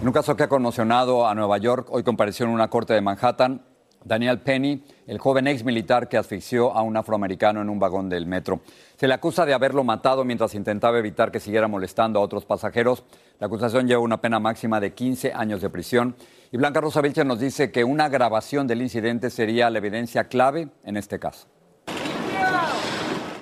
En 0.00 0.06
un 0.06 0.14
caso 0.14 0.34
que 0.34 0.44
ha 0.44 0.48
conmocionado 0.48 1.28
a 1.28 1.34
Nueva 1.34 1.58
York, 1.58 1.88
hoy 1.90 2.02
compareció 2.02 2.46
en 2.46 2.52
una 2.52 2.68
corte 2.68 2.94
de 2.94 3.02
Manhattan 3.02 3.60
Daniel 4.02 4.40
Penny, 4.40 4.82
el 5.06 5.18
joven 5.18 5.46
ex 5.46 5.64
militar 5.64 6.08
que 6.08 6.16
asfixió 6.16 6.72
a 6.72 6.80
un 6.80 6.96
afroamericano 6.96 7.60
en 7.60 7.68
un 7.68 7.78
vagón 7.78 8.08
del 8.08 8.24
metro. 8.24 8.60
Se 8.96 9.06
le 9.06 9.12
acusa 9.12 9.44
de 9.44 9.52
haberlo 9.52 9.84
matado 9.84 10.24
mientras 10.24 10.54
intentaba 10.54 10.98
evitar 10.98 11.30
que 11.30 11.38
siguiera 11.38 11.68
molestando 11.68 12.18
a 12.18 12.22
otros 12.22 12.46
pasajeros. 12.46 13.04
La 13.38 13.48
acusación 13.48 13.86
lleva 13.86 14.00
una 14.00 14.22
pena 14.22 14.40
máxima 14.40 14.80
de 14.80 14.94
15 14.94 15.34
años 15.34 15.60
de 15.60 15.68
prisión. 15.68 16.16
Y 16.50 16.56
Blanca 16.56 16.80
Rosa 16.80 17.02
Vilches 17.02 17.26
nos 17.26 17.40
dice 17.40 17.70
que 17.70 17.84
una 17.84 18.08
grabación 18.08 18.66
del 18.66 18.80
incidente 18.80 19.28
sería 19.28 19.68
la 19.68 19.76
evidencia 19.76 20.24
clave 20.24 20.70
en 20.84 20.96
este 20.96 21.18
caso. 21.18 21.46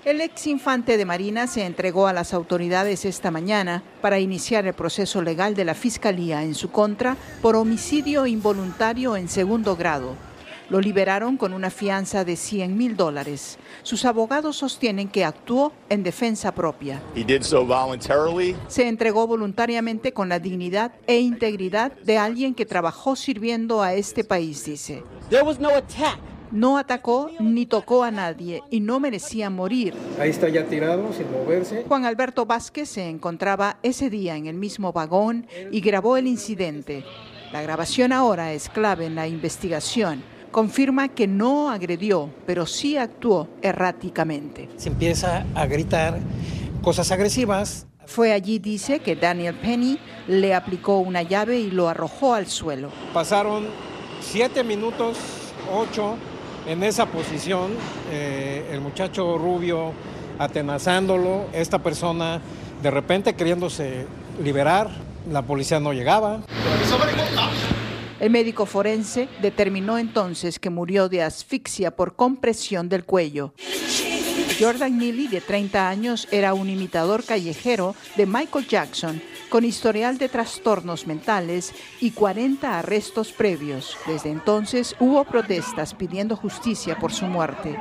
El 0.06 0.20
ex 0.20 0.46
infante 0.46 0.98
de 0.98 1.04
Marina 1.04 1.48
se 1.48 1.66
entregó 1.66 2.06
a 2.06 2.12
las 2.12 2.32
autoridades 2.32 3.04
esta 3.04 3.32
mañana 3.32 3.82
para 4.00 4.20
iniciar 4.20 4.64
el 4.64 4.72
proceso 4.72 5.20
legal 5.20 5.56
de 5.56 5.64
la 5.64 5.74
Fiscalía 5.74 6.44
en 6.44 6.54
su 6.54 6.70
contra 6.70 7.16
por 7.42 7.56
homicidio 7.56 8.24
involuntario 8.24 9.16
en 9.16 9.28
segundo 9.28 9.74
grado. 9.74 10.14
Lo 10.70 10.80
liberaron 10.80 11.36
con 11.36 11.52
una 11.52 11.70
fianza 11.70 12.24
de 12.24 12.36
100 12.36 12.76
mil 12.76 12.96
dólares. 12.96 13.58
Sus 13.82 14.04
abogados 14.04 14.56
sostienen 14.56 15.08
que 15.08 15.24
actuó 15.24 15.72
en 15.88 16.04
defensa 16.04 16.54
propia. 16.54 17.02
Se 18.68 18.86
entregó 18.86 19.26
voluntariamente 19.26 20.12
con 20.12 20.28
la 20.28 20.38
dignidad 20.38 20.92
e 21.08 21.18
integridad 21.18 21.90
de 22.04 22.16
alguien 22.16 22.54
que 22.54 22.64
trabajó 22.64 23.16
sirviendo 23.16 23.82
a 23.82 23.94
este 23.94 24.22
país, 24.22 24.66
dice. 24.66 25.02
No 25.32 25.70
atacó 26.78 27.30
ni 27.40 27.66
tocó 27.66 28.04
a 28.04 28.10
nadie 28.10 28.62
y 28.70 28.80
no 28.80 29.00
merecía 29.00 29.50
morir. 29.50 29.94
Ahí 30.20 30.30
está 30.30 30.48
ya 30.48 30.66
tirado, 30.66 31.12
sin 31.12 31.30
moverse. 31.30 31.84
Juan 31.86 32.04
Alberto 32.04 32.46
Vázquez 32.46 32.88
se 32.88 33.08
encontraba 33.08 33.78
ese 33.82 34.10
día 34.10 34.36
en 34.36 34.46
el 34.46 34.56
mismo 34.56 34.92
vagón 34.92 35.46
y 35.70 35.80
grabó 35.80 36.16
el 36.16 36.26
incidente. 36.26 37.04
La 37.52 37.62
grabación 37.62 38.12
ahora 38.12 38.52
es 38.52 38.68
clave 38.68 39.06
en 39.06 39.14
la 39.14 39.28
investigación. 39.28 40.22
Confirma 40.50 41.08
que 41.08 41.26
no 41.26 41.70
agredió, 41.70 42.30
pero 42.46 42.66
sí 42.66 42.96
actuó 42.96 43.48
erráticamente. 43.62 44.68
Se 44.76 44.88
empieza 44.88 45.44
a 45.54 45.66
gritar 45.66 46.18
cosas 46.82 47.10
agresivas. 47.12 47.86
Fue 48.06 48.32
allí, 48.32 48.58
dice, 48.58 49.00
que 49.00 49.16
Daniel 49.16 49.54
Penny 49.56 49.98
le 50.28 50.54
aplicó 50.54 50.98
una 50.98 51.22
llave 51.22 51.58
y 51.58 51.70
lo 51.70 51.88
arrojó 51.88 52.34
al 52.34 52.46
suelo. 52.46 52.90
Pasaron 53.12 53.66
siete 54.20 54.62
minutos, 54.64 55.18
ocho, 55.72 56.16
en 56.66 56.82
esa 56.82 57.06
posición, 57.06 57.72
eh, 58.10 58.68
el 58.72 58.80
muchacho 58.80 59.38
rubio 59.38 59.92
atenazándolo, 60.38 61.46
esta 61.52 61.78
persona 61.78 62.40
de 62.82 62.90
repente 62.90 63.34
queriéndose 63.34 64.06
liberar, 64.42 64.90
la 65.30 65.42
policía 65.42 65.80
no 65.80 65.92
llegaba. 65.92 66.40
El 68.18 68.30
médico 68.30 68.66
forense 68.66 69.28
determinó 69.42 69.98
entonces 69.98 70.58
que 70.58 70.70
murió 70.70 71.08
de 71.08 71.22
asfixia 71.22 71.90
por 71.90 72.16
compresión 72.16 72.88
del 72.88 73.04
cuello. 73.04 73.52
Jordan 74.58 74.96
Neely, 74.98 75.28
de 75.28 75.42
30 75.42 75.88
años, 75.88 76.26
era 76.30 76.54
un 76.54 76.70
imitador 76.70 77.24
callejero 77.24 77.94
de 78.16 78.24
Michael 78.24 78.66
Jackson 78.66 79.20
con 79.56 79.64
historial 79.64 80.18
de 80.18 80.28
trastornos 80.28 81.06
mentales 81.06 81.72
y 82.02 82.10
40 82.10 82.78
arrestos 82.78 83.32
previos. 83.32 83.96
Desde 84.06 84.28
entonces 84.28 84.94
hubo 85.00 85.24
protestas 85.24 85.94
pidiendo 85.94 86.36
justicia 86.36 86.98
por 86.98 87.10
su 87.10 87.24
muerte 87.24 87.74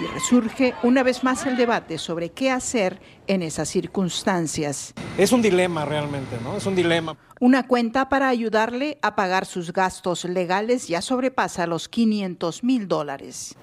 y 0.00 0.06
resurge 0.14 0.72
una 0.82 1.02
vez 1.02 1.22
más 1.24 1.44
el 1.44 1.58
debate 1.58 1.98
sobre 1.98 2.30
qué 2.30 2.50
hacer 2.50 2.98
en 3.26 3.42
esas 3.42 3.68
circunstancias. 3.68 4.94
Es 5.18 5.30
un 5.30 5.42
dilema 5.42 5.84
realmente, 5.84 6.38
¿no? 6.42 6.56
Es 6.56 6.64
un 6.64 6.74
dilema. 6.74 7.14
Una 7.40 7.66
cuenta 7.66 8.08
para 8.08 8.28
ayudarle 8.30 8.96
a 9.02 9.14
pagar 9.14 9.44
sus 9.44 9.74
gastos 9.74 10.24
legales 10.24 10.88
ya 10.88 11.02
sobrepasa 11.02 11.66
los 11.66 11.90
500 11.90 12.64
mil 12.64 12.88
dólares. 12.88 13.54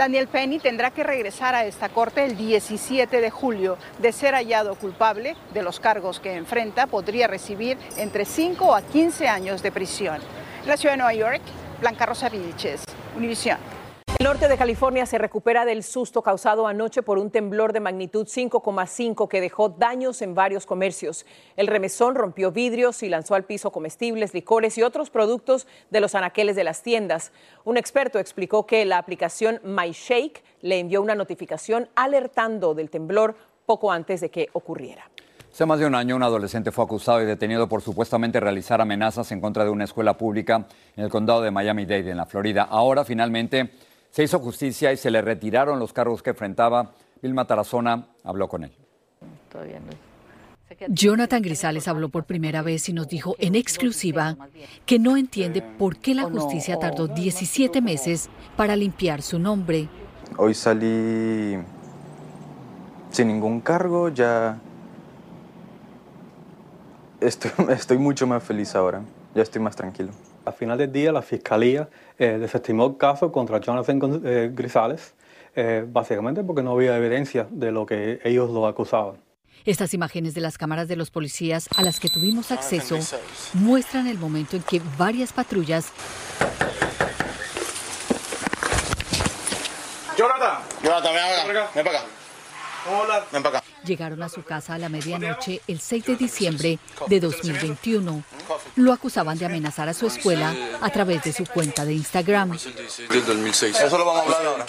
Daniel 0.00 0.28
Penny 0.28 0.58
tendrá 0.58 0.90
que 0.92 1.04
regresar 1.04 1.54
a 1.54 1.66
esta 1.66 1.90
corte 1.90 2.24
el 2.24 2.34
17 2.34 3.20
de 3.20 3.28
julio. 3.28 3.76
De 3.98 4.12
ser 4.12 4.32
hallado 4.32 4.74
culpable 4.76 5.36
de 5.52 5.62
los 5.62 5.78
cargos 5.78 6.20
que 6.20 6.36
enfrenta, 6.36 6.86
podría 6.86 7.26
recibir 7.26 7.76
entre 7.98 8.24
5 8.24 8.74
a 8.74 8.80
15 8.80 9.28
años 9.28 9.62
de 9.62 9.70
prisión. 9.70 10.18
La 10.64 10.78
ciudad 10.78 10.94
de 10.94 11.02
Nueva 11.02 11.12
York, 11.12 11.42
Blanca 11.80 12.06
Rosa 12.06 12.30
Vilches, 12.30 12.84
Univisión. 13.14 13.58
El 14.20 14.26
norte 14.26 14.48
de 14.48 14.58
California 14.58 15.06
se 15.06 15.16
recupera 15.16 15.64
del 15.64 15.82
susto 15.82 16.20
causado 16.20 16.66
anoche 16.66 17.02
por 17.02 17.16
un 17.16 17.30
temblor 17.30 17.72
de 17.72 17.80
magnitud 17.80 18.26
5,5 18.26 19.28
que 19.28 19.40
dejó 19.40 19.70
daños 19.70 20.20
en 20.20 20.34
varios 20.34 20.66
comercios. 20.66 21.24
El 21.56 21.68
remesón 21.68 22.14
rompió 22.14 22.52
vidrios 22.52 23.02
y 23.02 23.08
lanzó 23.08 23.34
al 23.34 23.44
piso 23.44 23.72
comestibles, 23.72 24.34
licores 24.34 24.76
y 24.76 24.82
otros 24.82 25.08
productos 25.08 25.66
de 25.88 26.02
los 26.02 26.14
anaqueles 26.14 26.54
de 26.54 26.64
las 26.64 26.82
tiendas. 26.82 27.32
Un 27.64 27.78
experto 27.78 28.18
explicó 28.18 28.66
que 28.66 28.84
la 28.84 28.98
aplicación 28.98 29.58
MyShake 29.64 30.44
le 30.60 30.80
envió 30.80 31.00
una 31.00 31.14
notificación 31.14 31.88
alertando 31.94 32.74
del 32.74 32.90
temblor 32.90 33.36
poco 33.64 33.90
antes 33.90 34.20
de 34.20 34.28
que 34.28 34.50
ocurriera. 34.52 35.10
Hace 35.50 35.64
más 35.64 35.80
de 35.80 35.86
un 35.86 35.94
año, 35.94 36.14
un 36.14 36.22
adolescente 36.22 36.70
fue 36.72 36.84
acusado 36.84 37.22
y 37.22 37.24
detenido 37.24 37.70
por 37.70 37.80
supuestamente 37.80 38.38
realizar 38.38 38.82
amenazas 38.82 39.32
en 39.32 39.40
contra 39.40 39.64
de 39.64 39.70
una 39.70 39.84
escuela 39.84 40.18
pública 40.18 40.66
en 40.94 41.04
el 41.04 41.10
condado 41.10 41.40
de 41.40 41.50
Miami-Dade, 41.50 42.10
en 42.10 42.18
la 42.18 42.26
Florida. 42.26 42.68
Ahora, 42.70 43.04
finalmente, 43.04 43.70
se 44.10 44.24
hizo 44.24 44.38
justicia 44.38 44.92
y 44.92 44.96
se 44.96 45.10
le 45.10 45.22
retiraron 45.22 45.78
los 45.78 45.92
cargos 45.92 46.22
que 46.22 46.30
enfrentaba. 46.30 46.92
Vilma 47.22 47.46
Tarazona 47.46 48.08
habló 48.24 48.48
con 48.48 48.64
él. 48.64 48.72
Jonathan 50.88 51.42
Grisales 51.42 51.88
habló 51.88 52.08
por 52.08 52.24
primera 52.24 52.62
vez 52.62 52.88
y 52.88 52.92
nos 52.92 53.08
dijo 53.08 53.34
en 53.38 53.54
exclusiva 53.54 54.36
que 54.86 54.98
no 54.98 55.16
entiende 55.16 55.62
por 55.62 55.96
qué 55.96 56.14
la 56.14 56.24
justicia 56.24 56.78
tardó 56.78 57.08
17 57.08 57.80
meses 57.80 58.30
para 58.56 58.76
limpiar 58.76 59.22
su 59.22 59.38
nombre. 59.38 59.88
Hoy 60.36 60.54
salí 60.54 61.58
sin 63.10 63.28
ningún 63.28 63.60
cargo, 63.60 64.08
ya 64.08 64.58
estoy, 67.20 67.50
estoy 67.70 67.98
mucho 67.98 68.26
más 68.26 68.42
feliz 68.42 68.74
ahora, 68.74 69.02
ya 69.34 69.42
estoy 69.42 69.60
más 69.60 69.76
tranquilo. 69.76 70.12
Al 70.50 70.56
final 70.56 70.76
del 70.76 70.90
día, 70.90 71.12
la 71.12 71.22
fiscalía 71.22 71.88
eh, 72.18 72.36
desestimó 72.40 72.84
el 72.84 72.96
caso 72.96 73.30
contra 73.30 73.60
Jonathan 73.60 74.20
eh, 74.24 74.50
Grisales, 74.52 75.14
eh, 75.54 75.84
básicamente 75.86 76.42
porque 76.42 76.60
no 76.60 76.72
había 76.72 76.96
evidencia 76.96 77.46
de 77.52 77.70
lo 77.70 77.86
que 77.86 78.18
ellos 78.24 78.50
lo 78.50 78.66
acusaban. 78.66 79.14
Estas 79.64 79.94
imágenes 79.94 80.34
de 80.34 80.40
las 80.40 80.58
cámaras 80.58 80.88
de 80.88 80.96
los 80.96 81.12
policías 81.12 81.68
a 81.76 81.84
las 81.84 82.00
que 82.00 82.08
tuvimos 82.08 82.50
acceso 82.50 82.98
muestran 83.54 84.08
el 84.08 84.18
momento 84.18 84.56
en 84.56 84.64
que 84.64 84.82
varias 84.98 85.32
patrullas 85.32 85.92
Jonathan, 90.18 90.58
Jonathan, 90.82 91.14
ven 91.14 91.46
para 91.46 91.60
acá, 91.60 91.70
ven 91.76 91.84
para 91.84 91.98
acá. 92.00 92.08
Hola. 92.90 93.24
Ven 93.30 93.42
para 93.44 93.58
acá. 93.58 93.66
llegaron 93.84 94.20
a 94.22 94.28
su 94.28 94.42
casa 94.42 94.74
a 94.74 94.78
la 94.78 94.88
medianoche 94.88 95.60
el 95.68 95.78
6 95.78 96.06
de 96.06 96.16
diciembre 96.16 96.78
de 97.06 97.20
2021. 97.20 98.24
Lo 98.76 98.92
acusaban 98.92 99.38
de 99.38 99.46
amenazar 99.46 99.88
a 99.88 99.94
su 99.94 100.06
escuela 100.06 100.54
a 100.80 100.90
través 100.90 101.22
de 101.24 101.32
su 101.32 101.44
cuenta 101.46 101.84
de 101.84 101.94
Instagram. 101.94 102.50
Del 103.08 103.26
2006. 103.26 103.80
Eso 103.80 103.98
lo 103.98 104.04
vamos 104.04 104.22
a 104.22 104.24
hablar 104.24 104.46
ahora. 104.46 104.66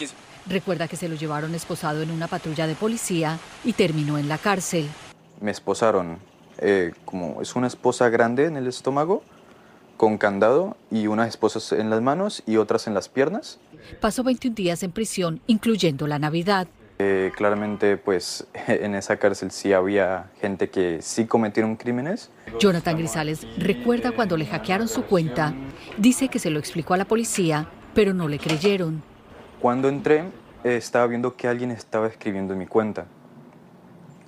Recuerda 0.48 0.88
que 0.88 0.96
se 0.98 1.08
lo 1.08 1.16
llevaron 1.16 1.54
esposado 1.54 2.02
en 2.02 2.12
una 2.12 2.28
patrulla 2.28 2.68
de 2.68 2.76
policía 2.76 3.40
y 3.64 3.74
terminó 3.74 4.18
en 4.18 4.28
la 4.28 4.38
cárcel. 4.38 4.88
Me 5.40 5.52
esposaron, 5.52 6.18
eh, 6.58 6.94
como 7.06 7.42
es 7.42 7.56
una 7.56 7.68
esposa 7.68 8.10
grande 8.10 8.46
en 8.46 8.58
el 8.58 8.68
estómago, 8.68 9.24
con 9.98 10.18
candado 10.18 10.78
y 10.90 11.06
unas 11.06 11.30
esposas 11.30 11.72
en 11.74 11.92
las 11.92 12.02
manos 12.02 12.42
y 12.48 12.58
otras 12.58 12.88
en 12.88 12.96
las 12.96 13.08
piernas. 13.08 13.60
Pasó 14.00 14.24
21 14.24 14.56
días 14.56 14.82
en 14.82 14.92
prisión, 14.92 15.42
incluyendo 15.46 16.08
la 16.08 16.18
Navidad. 16.18 16.68
Eh, 17.04 17.32
claramente, 17.36 17.98
pues 17.98 18.46
en 18.68 18.94
esa 18.94 19.18
cárcel 19.18 19.50
sí 19.50 19.74
había 19.74 20.30
gente 20.40 20.70
que 20.70 21.02
sí 21.02 21.26
cometieron 21.26 21.76
crímenes. 21.76 22.30
Jonathan 22.60 22.96
Grisales 22.96 23.48
recuerda 23.58 24.12
cuando 24.12 24.38
le 24.38 24.46
hackearon 24.46 24.88
su 24.88 25.06
cuenta. 25.06 25.52
Dice 25.98 26.28
que 26.28 26.38
se 26.38 26.52
lo 26.52 26.60
explicó 26.60 26.94
a 26.94 26.98
la 26.98 27.06
policía, 27.06 27.68
pero 27.96 28.14
no 28.14 28.28
le 28.28 28.38
creyeron. 28.38 29.02
Cuando 29.60 29.90
entré, 29.90 30.26
eh, 30.64 30.76
estaba 30.76 31.08
viendo 31.08 31.36
que 31.36 31.48
alguien 31.48 31.72
estaba 31.72 32.06
escribiendo 32.06 32.54
en 32.54 32.60
mi 32.60 32.68
cuenta. 32.68 33.06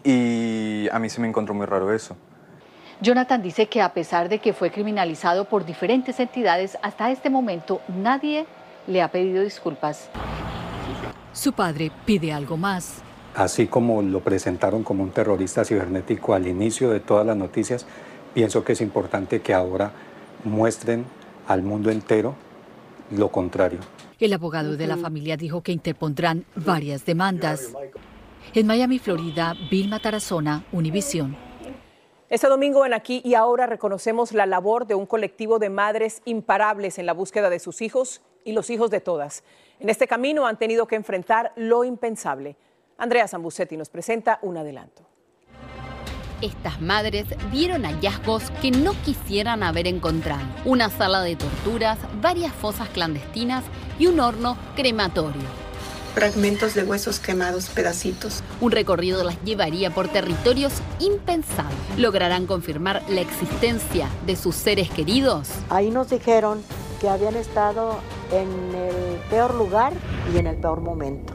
Y 0.03 0.87
a 0.91 0.97
mí 0.97 1.09
se 1.09 1.21
me 1.21 1.27
encontró 1.27 1.53
muy 1.53 1.67
raro 1.67 1.93
eso. 1.93 2.17
Jonathan 3.01 3.43
dice 3.43 3.67
que 3.67 3.81
a 3.81 3.93
pesar 3.93 4.29
de 4.29 4.39
que 4.39 4.53
fue 4.53 4.71
criminalizado 4.71 5.45
por 5.45 5.63
diferentes 5.63 6.19
entidades, 6.19 6.77
hasta 6.81 7.11
este 7.11 7.29
momento 7.29 7.81
nadie 7.87 8.47
le 8.87 9.03
ha 9.03 9.09
pedido 9.09 9.43
disculpas. 9.43 10.09
Su 11.33 11.53
padre 11.53 11.91
pide 12.05 12.31
algo 12.31 12.57
más. 12.57 13.01
Así 13.33 13.65
como 13.65 14.03
lo 14.03 14.19
presentaron 14.19 14.83
como 14.83 15.01
un 15.01 15.09
terrorista 15.09 15.65
cibernético 15.65 16.35
al 16.35 16.47
inicio 16.47 16.91
de 16.91 16.99
todas 16.99 17.25
las 17.25 17.35
noticias, 17.35 17.87
pienso 18.35 18.63
que 18.63 18.73
es 18.73 18.81
importante 18.81 19.41
que 19.41 19.53
ahora 19.53 19.91
muestren 20.43 21.05
al 21.47 21.63
mundo 21.63 21.89
entero 21.89 22.35
lo 23.09 23.29
contrario. 23.29 23.79
El 24.19 24.33
abogado 24.33 24.77
de 24.77 24.85
la 24.85 24.95
familia 24.95 25.35
dijo 25.35 25.61
que 25.61 25.71
interpondrán 25.71 26.45
varias 26.55 27.03
demandas. 27.05 27.73
En 28.53 28.67
Miami, 28.67 28.99
Florida, 28.99 29.55
Vilma 29.71 29.99
Tarazona, 29.99 30.63
Univisión. 30.71 31.35
Este 32.29 32.47
domingo 32.47 32.85
en 32.85 32.93
Aquí 32.93 33.21
y 33.25 33.33
Ahora 33.33 33.65
reconocemos 33.65 34.33
la 34.33 34.45
labor 34.45 34.85
de 34.85 34.95
un 34.95 35.07
colectivo 35.07 35.57
de 35.57 35.69
madres 35.69 36.21
imparables 36.25 36.99
en 36.99 37.07
la 37.07 37.13
búsqueda 37.13 37.49
de 37.49 37.59
sus 37.59 37.81
hijos 37.81 38.21
y 38.45 38.53
los 38.53 38.69
hijos 38.69 38.91
de 38.91 39.01
todas. 39.01 39.43
En 39.79 39.89
este 39.89 40.07
camino 40.07 40.45
han 40.45 40.57
tenido 40.57 40.87
que 40.87 40.95
enfrentar 40.95 41.51
lo 41.55 41.83
impensable. 41.83 42.55
Andrea 42.97 43.27
Zambucetti 43.27 43.75
nos 43.75 43.89
presenta 43.89 44.39
un 44.41 44.57
adelanto. 44.57 45.07
Estas 46.41 46.81
madres 46.81 47.25
vieron 47.51 47.83
hallazgos 47.83 48.51
que 48.61 48.69
no 48.69 48.93
quisieran 49.03 49.63
haber 49.63 49.87
encontrado. 49.87 50.45
Una 50.65 50.89
sala 50.89 51.21
de 51.21 51.37
torturas, 51.37 51.97
varias 52.21 52.53
fosas 52.53 52.89
clandestinas 52.89 53.63
y 53.97 54.07
un 54.07 54.19
horno 54.19 54.57
crematorio. 54.75 55.63
Fragmentos 56.13 56.75
de 56.75 56.83
huesos 56.83 57.19
quemados, 57.19 57.69
pedacitos. 57.69 58.43
Un 58.61 58.71
recorrido 58.71 59.23
las 59.23 59.41
llevaría 59.43 59.89
por 59.89 60.09
territorios 60.09 60.73
impensados. 60.99 61.73
¿Lograrán 61.97 62.45
confirmar 62.45 63.01
la 63.09 63.21
existencia 63.21 64.07
de 64.27 64.35
sus 64.35 64.55
seres 64.55 64.91
queridos? 64.91 65.49
Ahí 65.69 65.89
nos 65.89 66.09
dijeron 66.09 66.61
que 67.01 67.09
habían 67.09 67.35
estado 67.35 67.99
en 68.33 68.75
el 68.75 69.19
peor 69.29 69.53
lugar 69.53 69.93
y 70.33 70.39
en 70.39 70.47
el 70.47 70.55
peor 70.57 70.81
momento. 70.81 71.33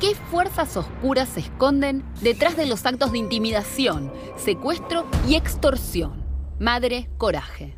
¿Qué 0.00 0.14
fuerzas 0.14 0.76
oscuras 0.76 1.28
se 1.28 1.40
esconden 1.40 2.04
detrás 2.20 2.56
de 2.56 2.66
los 2.66 2.86
actos 2.86 3.10
de 3.10 3.18
intimidación, 3.18 4.12
secuestro 4.36 5.06
y 5.26 5.34
extorsión? 5.34 6.24
Madre 6.60 7.08
Coraje. 7.18 7.74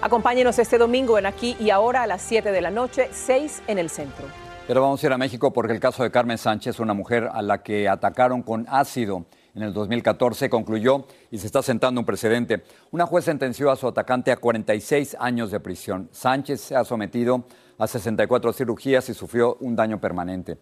Acompáñenos 0.00 0.58
este 0.60 0.78
domingo 0.78 1.18
en 1.18 1.26
Aquí 1.26 1.56
y 1.58 1.70
Ahora 1.70 2.04
a 2.04 2.06
las 2.06 2.22
7 2.22 2.52
de 2.52 2.60
la 2.60 2.70
noche, 2.70 3.08
6 3.10 3.62
en 3.66 3.78
el 3.78 3.90
centro. 3.90 4.24
Pero 4.68 4.82
vamos 4.82 5.02
a 5.02 5.06
ir 5.06 5.12
a 5.12 5.18
México 5.18 5.52
porque 5.52 5.72
el 5.72 5.80
caso 5.80 6.04
de 6.04 6.12
Carmen 6.12 6.38
Sánchez, 6.38 6.78
una 6.78 6.94
mujer 6.94 7.28
a 7.32 7.42
la 7.42 7.60
que 7.64 7.88
atacaron 7.88 8.42
con 8.42 8.66
ácido 8.68 9.26
en 9.52 9.64
el 9.64 9.72
2014, 9.72 10.48
concluyó 10.48 11.06
y 11.32 11.38
se 11.38 11.46
está 11.46 11.60
sentando 11.60 12.00
un 12.00 12.06
precedente. 12.06 12.62
Una 12.92 13.04
juez 13.06 13.24
sentenció 13.24 13.72
a 13.72 13.76
su 13.76 13.88
atacante 13.88 14.30
a 14.30 14.36
46 14.36 15.16
años 15.18 15.50
de 15.50 15.58
prisión. 15.58 16.08
Sánchez 16.12 16.60
se 16.60 16.76
ha 16.76 16.84
sometido 16.84 17.44
a 17.80 17.86
64 17.86 18.52
cirugías 18.52 19.08
y 19.08 19.14
sufrió 19.14 19.56
un 19.60 19.74
daño 19.74 19.98
permanente. 19.98 20.58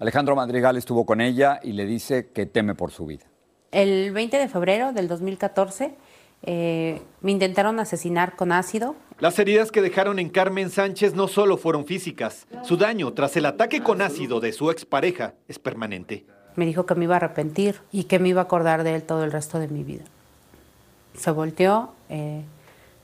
Alejandro 0.00 0.34
Madrigal 0.34 0.78
estuvo 0.78 1.04
con 1.04 1.20
ella 1.20 1.60
y 1.62 1.72
le 1.72 1.84
dice 1.84 2.30
que 2.32 2.46
teme 2.46 2.74
por 2.74 2.90
su 2.90 3.04
vida. 3.04 3.26
El 3.70 4.10
20 4.12 4.38
de 4.38 4.48
febrero 4.48 4.92
del 4.92 5.06
2014 5.06 5.94
eh, 6.44 7.02
me 7.20 7.30
intentaron 7.30 7.78
asesinar 7.78 8.36
con 8.36 8.52
ácido. 8.52 8.96
Las 9.20 9.38
heridas 9.38 9.70
que 9.70 9.82
dejaron 9.82 10.18
en 10.18 10.30
Carmen 10.30 10.70
Sánchez 10.70 11.14
no 11.14 11.28
solo 11.28 11.58
fueron 11.58 11.84
físicas. 11.84 12.46
Su 12.64 12.78
daño 12.78 13.12
tras 13.12 13.36
el 13.36 13.44
ataque 13.44 13.82
con 13.82 14.00
ácido 14.00 14.40
de 14.40 14.52
su 14.52 14.70
expareja 14.70 15.34
es 15.48 15.58
permanente. 15.58 16.24
Me 16.56 16.64
dijo 16.64 16.86
que 16.86 16.94
me 16.94 17.04
iba 17.04 17.14
a 17.14 17.18
arrepentir 17.18 17.80
y 17.92 18.04
que 18.04 18.18
me 18.18 18.30
iba 18.30 18.40
a 18.40 18.44
acordar 18.44 18.82
de 18.82 18.94
él 18.94 19.02
todo 19.02 19.24
el 19.24 19.32
resto 19.32 19.58
de 19.58 19.68
mi 19.68 19.84
vida. 19.84 20.04
Se 21.14 21.30
volteó, 21.30 21.92
eh, 22.08 22.42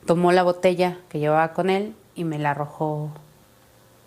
tomó 0.07 0.33
la 0.33 0.43
botella 0.43 0.99
que 1.11 1.19
llevaba 1.19 1.53
con 1.53 1.69
él 1.69 1.95
y 2.15 2.25
me 2.25 2.39
la 2.39 2.53
arrojó 2.53 3.13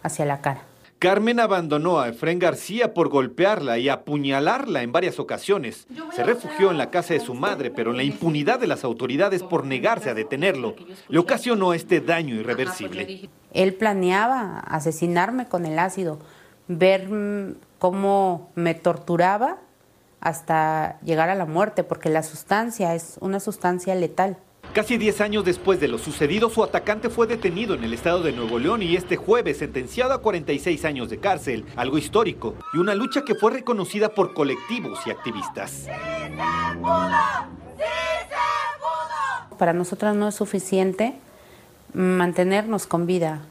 hacia 0.03 0.25
la 0.25 0.41
cara. 0.41 0.61
Carmen 1.01 1.39
abandonó 1.39 1.99
a 1.99 2.09
Efren 2.09 2.37
García 2.37 2.93
por 2.93 3.09
golpearla 3.09 3.79
y 3.79 3.89
apuñalarla 3.89 4.83
en 4.83 4.91
varias 4.91 5.17
ocasiones. 5.19 5.87
Se 6.13 6.23
refugió 6.23 6.69
en 6.69 6.77
la 6.77 6.91
casa 6.91 7.15
de 7.15 7.19
su 7.19 7.33
madre, 7.33 7.71
pero 7.71 7.91
la 7.91 8.03
impunidad 8.03 8.59
de 8.59 8.67
las 8.67 8.83
autoridades 8.83 9.41
por 9.41 9.65
negarse 9.65 10.11
a 10.11 10.13
detenerlo 10.13 10.75
le 11.07 11.17
ocasionó 11.17 11.73
este 11.73 12.01
daño 12.01 12.35
irreversible. 12.35 13.31
Él 13.51 13.73
planeaba 13.73 14.59
asesinarme 14.59 15.47
con 15.47 15.65
el 15.65 15.79
ácido, 15.79 16.19
ver 16.67 17.09
cómo 17.79 18.51
me 18.53 18.75
torturaba 18.75 19.57
hasta 20.19 20.99
llegar 21.01 21.29
a 21.29 21.35
la 21.35 21.47
muerte, 21.47 21.83
porque 21.83 22.09
la 22.09 22.21
sustancia 22.21 22.93
es 22.93 23.17
una 23.21 23.39
sustancia 23.39 23.95
letal. 23.95 24.37
Casi 24.73 24.97
10 24.97 25.19
años 25.19 25.43
después 25.43 25.81
de 25.81 25.89
lo 25.89 25.97
sucedido, 25.97 26.49
su 26.49 26.63
atacante 26.63 27.09
fue 27.09 27.27
detenido 27.27 27.75
en 27.75 27.83
el 27.83 27.93
estado 27.93 28.23
de 28.23 28.31
Nuevo 28.31 28.57
León 28.57 28.81
y 28.81 28.95
este 28.95 29.17
jueves 29.17 29.57
sentenciado 29.57 30.13
a 30.13 30.21
46 30.21 30.85
años 30.85 31.09
de 31.09 31.19
cárcel, 31.19 31.65
algo 31.75 31.97
histórico 31.97 32.55
y 32.73 32.77
una 32.77 32.95
lucha 32.95 33.23
que 33.25 33.35
fue 33.35 33.51
reconocida 33.51 34.15
por 34.15 34.33
colectivos 34.33 34.99
y 35.05 35.09
activistas. 35.11 35.87
Para 39.57 39.73
nosotras 39.73 40.15
no 40.15 40.29
es 40.29 40.35
suficiente 40.35 41.15
mantenernos 41.93 42.87
con 42.87 43.05
vida 43.05 43.41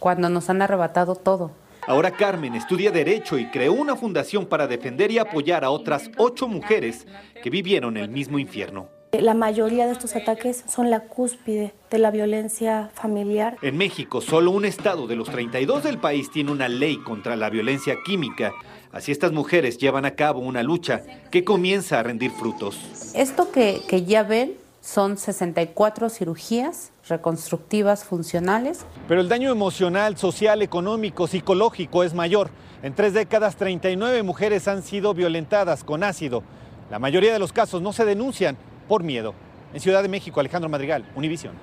cuando 0.00 0.28
nos 0.28 0.50
han 0.50 0.62
arrebatado 0.62 1.14
todo. 1.14 1.52
Ahora 1.86 2.10
Carmen 2.10 2.56
estudia 2.56 2.90
Derecho 2.90 3.38
y 3.38 3.46
creó 3.50 3.72
una 3.72 3.94
fundación 3.94 4.46
para 4.46 4.66
defender 4.66 5.12
y 5.12 5.18
apoyar 5.18 5.64
a 5.64 5.70
otras 5.70 6.10
ocho 6.16 6.48
mujeres 6.48 7.06
que 7.40 7.50
vivieron 7.50 7.96
el 7.96 8.08
mismo 8.08 8.40
infierno. 8.40 8.97
La 9.12 9.32
mayoría 9.32 9.86
de 9.86 9.92
estos 9.92 10.14
ataques 10.16 10.64
son 10.68 10.90
la 10.90 11.00
cúspide 11.00 11.72
de 11.90 11.98
la 11.98 12.10
violencia 12.10 12.90
familiar. 12.92 13.56
En 13.62 13.78
México, 13.78 14.20
solo 14.20 14.50
un 14.50 14.66
estado 14.66 15.06
de 15.06 15.16
los 15.16 15.30
32 15.30 15.82
del 15.82 15.96
país 15.96 16.30
tiene 16.30 16.52
una 16.52 16.68
ley 16.68 16.98
contra 16.98 17.34
la 17.34 17.48
violencia 17.48 17.96
química. 18.04 18.52
Así 18.92 19.10
estas 19.10 19.32
mujeres 19.32 19.78
llevan 19.78 20.04
a 20.04 20.10
cabo 20.10 20.40
una 20.40 20.62
lucha 20.62 21.02
que 21.30 21.42
comienza 21.42 21.98
a 21.98 22.02
rendir 22.02 22.30
frutos. 22.32 23.12
Esto 23.14 23.50
que, 23.50 23.80
que 23.88 24.04
ya 24.04 24.24
ven 24.24 24.52
son 24.82 25.16
64 25.16 26.10
cirugías 26.10 26.92
reconstructivas 27.08 28.04
funcionales. 28.04 28.84
Pero 29.08 29.22
el 29.22 29.28
daño 29.30 29.50
emocional, 29.50 30.18
social, 30.18 30.60
económico, 30.60 31.26
psicológico 31.26 32.04
es 32.04 32.12
mayor. 32.12 32.50
En 32.82 32.94
tres 32.94 33.14
décadas, 33.14 33.56
39 33.56 34.22
mujeres 34.22 34.68
han 34.68 34.82
sido 34.82 35.14
violentadas 35.14 35.82
con 35.82 36.04
ácido. 36.04 36.42
La 36.90 36.98
mayoría 36.98 37.32
de 37.32 37.38
los 37.38 37.52
casos 37.52 37.80
no 37.82 37.92
se 37.92 38.04
denuncian 38.04 38.56
por 38.88 39.04
miedo. 39.04 39.34
En 39.72 39.80
Ciudad 39.80 40.02
de 40.02 40.08
México, 40.08 40.40
Alejandro 40.40 40.68
Madrigal, 40.70 41.04
Univisión. 41.14 41.54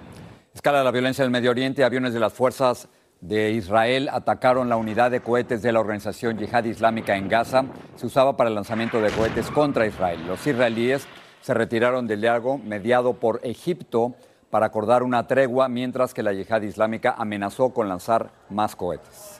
Escala 0.53 0.83
la 0.83 0.91
violencia 0.91 1.23
del 1.23 1.31
Medio 1.31 1.51
Oriente, 1.51 1.83
aviones 1.83 2.13
de 2.13 2.19
las 2.19 2.31
fuerzas 2.31 2.87
de 3.19 3.51
Israel 3.51 4.09
atacaron 4.11 4.69
la 4.69 4.77
unidad 4.77 5.09
de 5.11 5.21
cohetes 5.21 5.61
de 5.61 5.71
la 5.71 5.79
organización 5.79 6.37
Yihad 6.37 6.65
Islámica 6.65 7.17
en 7.17 7.27
Gaza. 7.27 7.65
Se 7.95 8.05
usaba 8.05 8.37
para 8.37 8.49
el 8.49 8.55
lanzamiento 8.55 9.01
de 9.01 9.09
cohetes 9.11 9.49
contra 9.49 9.87
Israel. 9.87 10.19
Los 10.27 10.45
israelíes 10.45 11.07
se 11.41 11.53
retiraron 11.53 12.07
del 12.07 12.21
lago 12.21 12.57
mediado 12.57 13.13
por 13.13 13.39
Egipto 13.43 14.15
para 14.49 14.67
acordar 14.67 15.03
una 15.03 15.27
tregua 15.27 15.67
mientras 15.67 16.13
que 16.13 16.23
la 16.23 16.33
Yihad 16.33 16.61
Islámica 16.61 17.15
amenazó 17.17 17.73
con 17.73 17.89
lanzar 17.89 18.31
más 18.49 18.75
cohetes. 18.75 19.34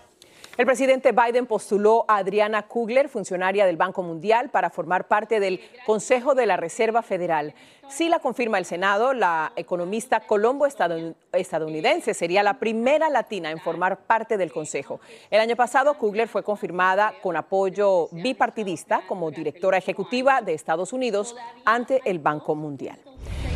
El 0.57 0.65
presidente 0.65 1.11
Biden 1.11 1.47
postuló 1.47 2.05
a 2.07 2.15
Adriana 2.15 2.63
Kugler, 2.63 3.09
funcionaria 3.09 3.65
del 3.65 3.75
Banco 3.75 4.03
Mundial, 4.03 4.51
para 4.51 4.69
formar 4.69 5.09
parte 5.09 5.41
del 5.41 5.59
Consejo 5.85 6.33
de 6.33 6.45
la 6.45 6.55
Reserva 6.55 7.01
Federal. 7.01 7.53
Si 7.89 8.07
la 8.07 8.19
confirma 8.19 8.57
el 8.57 8.63
Senado, 8.63 9.13
la 9.13 9.51
economista 9.57 10.21
colombo 10.21 10.65
estadounidense 10.65 12.13
sería 12.13 12.41
la 12.41 12.57
primera 12.57 13.09
latina 13.09 13.51
en 13.51 13.59
formar 13.59 14.05
parte 14.07 14.37
del 14.37 14.53
Consejo. 14.53 15.01
El 15.29 15.41
año 15.41 15.57
pasado, 15.57 15.97
Kugler 15.97 16.29
fue 16.29 16.41
confirmada 16.41 17.13
con 17.21 17.35
apoyo 17.35 18.07
bipartidista 18.13 19.01
como 19.09 19.31
directora 19.31 19.77
ejecutiva 19.77 20.41
de 20.41 20.53
Estados 20.53 20.93
Unidos 20.93 21.35
ante 21.65 22.01
el 22.05 22.19
Banco 22.19 22.55
Mundial. 22.55 22.97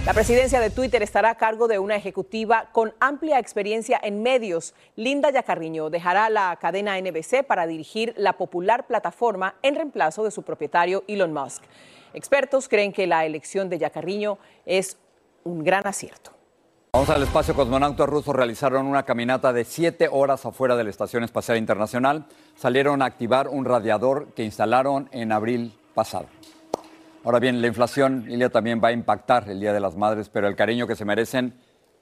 La 0.06 0.14
presidencia 0.14 0.62
de 0.62 0.70
Twitter 0.70 1.04
estará 1.04 1.32
a 1.32 1.36
cargo 1.36 1.68
de 1.68 1.78
una 1.78 1.96
ejecutiva 1.96 2.70
con 2.72 2.94
amplia 3.00 3.38
experiencia 3.38 4.00
en 4.02 4.24
medios. 4.24 4.74
Linda 4.96 5.30
Yacarriño 5.30 5.90
dejará 5.90 6.30
la 6.30 6.58
cadena 6.60 7.00
NBC 7.00 7.46
para 7.46 7.68
dirigir 7.68 8.14
la 8.18 8.34
popular 8.34 8.88
plataforma 8.88 9.56
en 9.62 9.76
reemplazo 9.76 10.24
de 10.24 10.32
su 10.32 10.44
propietario 10.44 11.04
Elon 11.08 11.34
Musk. 11.34 11.64
Expertos 12.14 12.70
creen 12.70 12.94
que 12.94 13.08
la 13.08 13.26
elección 13.26 13.70
de 13.70 13.78
Yacarriño 13.78 14.40
es 14.66 14.98
un 15.44 15.64
gran 15.64 15.86
acierto. 15.86 16.32
Vamos 16.94 17.10
al 17.10 17.22
espacio. 17.22 17.54
Cosmonautas 17.54 18.10
rusos 18.10 18.36
realizaron 18.36 18.88
una 18.88 19.04
caminata 19.04 19.54
de 19.54 19.66
siete 19.66 20.08
horas 20.10 20.46
afuera 20.46 20.76
de 20.76 20.86
la 20.86 20.90
Estación 20.90 21.24
Espacial 21.24 21.58
Internacional. 21.58 22.26
Salieron 22.56 23.02
a 23.02 23.06
activar 23.06 23.50
un 23.50 23.66
radiador 23.66 24.34
que 24.34 24.44
instalaron 24.44 25.10
en 25.12 25.32
abril 25.32 25.78
pasado. 25.94 26.28
Ahora 27.24 27.40
bien, 27.40 27.62
la 27.62 27.68
inflación, 27.68 28.26
Ilia, 28.30 28.50
también 28.50 28.82
va 28.84 28.90
a 28.90 28.92
impactar 28.92 29.50
el 29.50 29.60
Día 29.60 29.74
de 29.74 29.80
las 29.80 29.96
Madres, 29.96 30.30
pero 30.30 30.48
el 30.48 30.56
cariño 30.56 30.88
que 30.88 30.96
se 30.96 31.06
merecen 31.06 31.54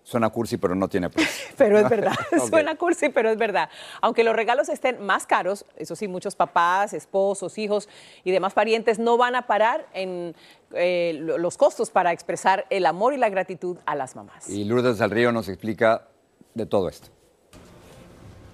suena 0.04 0.30
cursi, 0.30 0.58
pero 0.58 0.74
no 0.74 0.88
tiene 0.88 1.10
precio. 1.10 1.48
Pero 1.58 1.80
es 1.80 1.90
verdad, 1.90 2.14
suena 2.50 2.76
cursi, 2.78 3.10
pero 3.10 3.30
es 3.30 3.38
verdad. 3.38 3.70
Aunque 4.00 4.24
los 4.24 4.34
regalos 4.36 4.70
estén 4.70 5.06
más 5.06 5.28
caros, 5.28 5.66
eso 5.76 5.98
sí, 5.98 6.08
muchos 6.08 6.34
papás, 6.34 6.94
esposos, 6.94 7.58
hijos 7.58 7.90
y 8.24 8.32
demás 8.32 8.54
parientes 8.54 9.00
no 9.00 9.18
van 9.18 9.36
a 9.36 9.48
parar 9.48 9.86
en 9.94 10.34
eh, 10.74 11.20
los 11.20 11.58
costos 11.58 11.90
para 11.90 12.14
expresar 12.14 12.66
el 12.70 12.86
amor 12.86 13.14
y 13.16 13.18
la 13.18 13.28
gratitud 13.28 13.80
a 13.86 13.96
las 13.96 14.16
mamás. 14.16 14.50
Y 14.50 14.64
Lourdes 14.64 14.98
del 14.98 15.12
Río 15.12 15.34
nos 15.34 15.50
explica 15.50 16.08
de 16.54 16.66
todo 16.66 16.88
esto. 16.88 17.10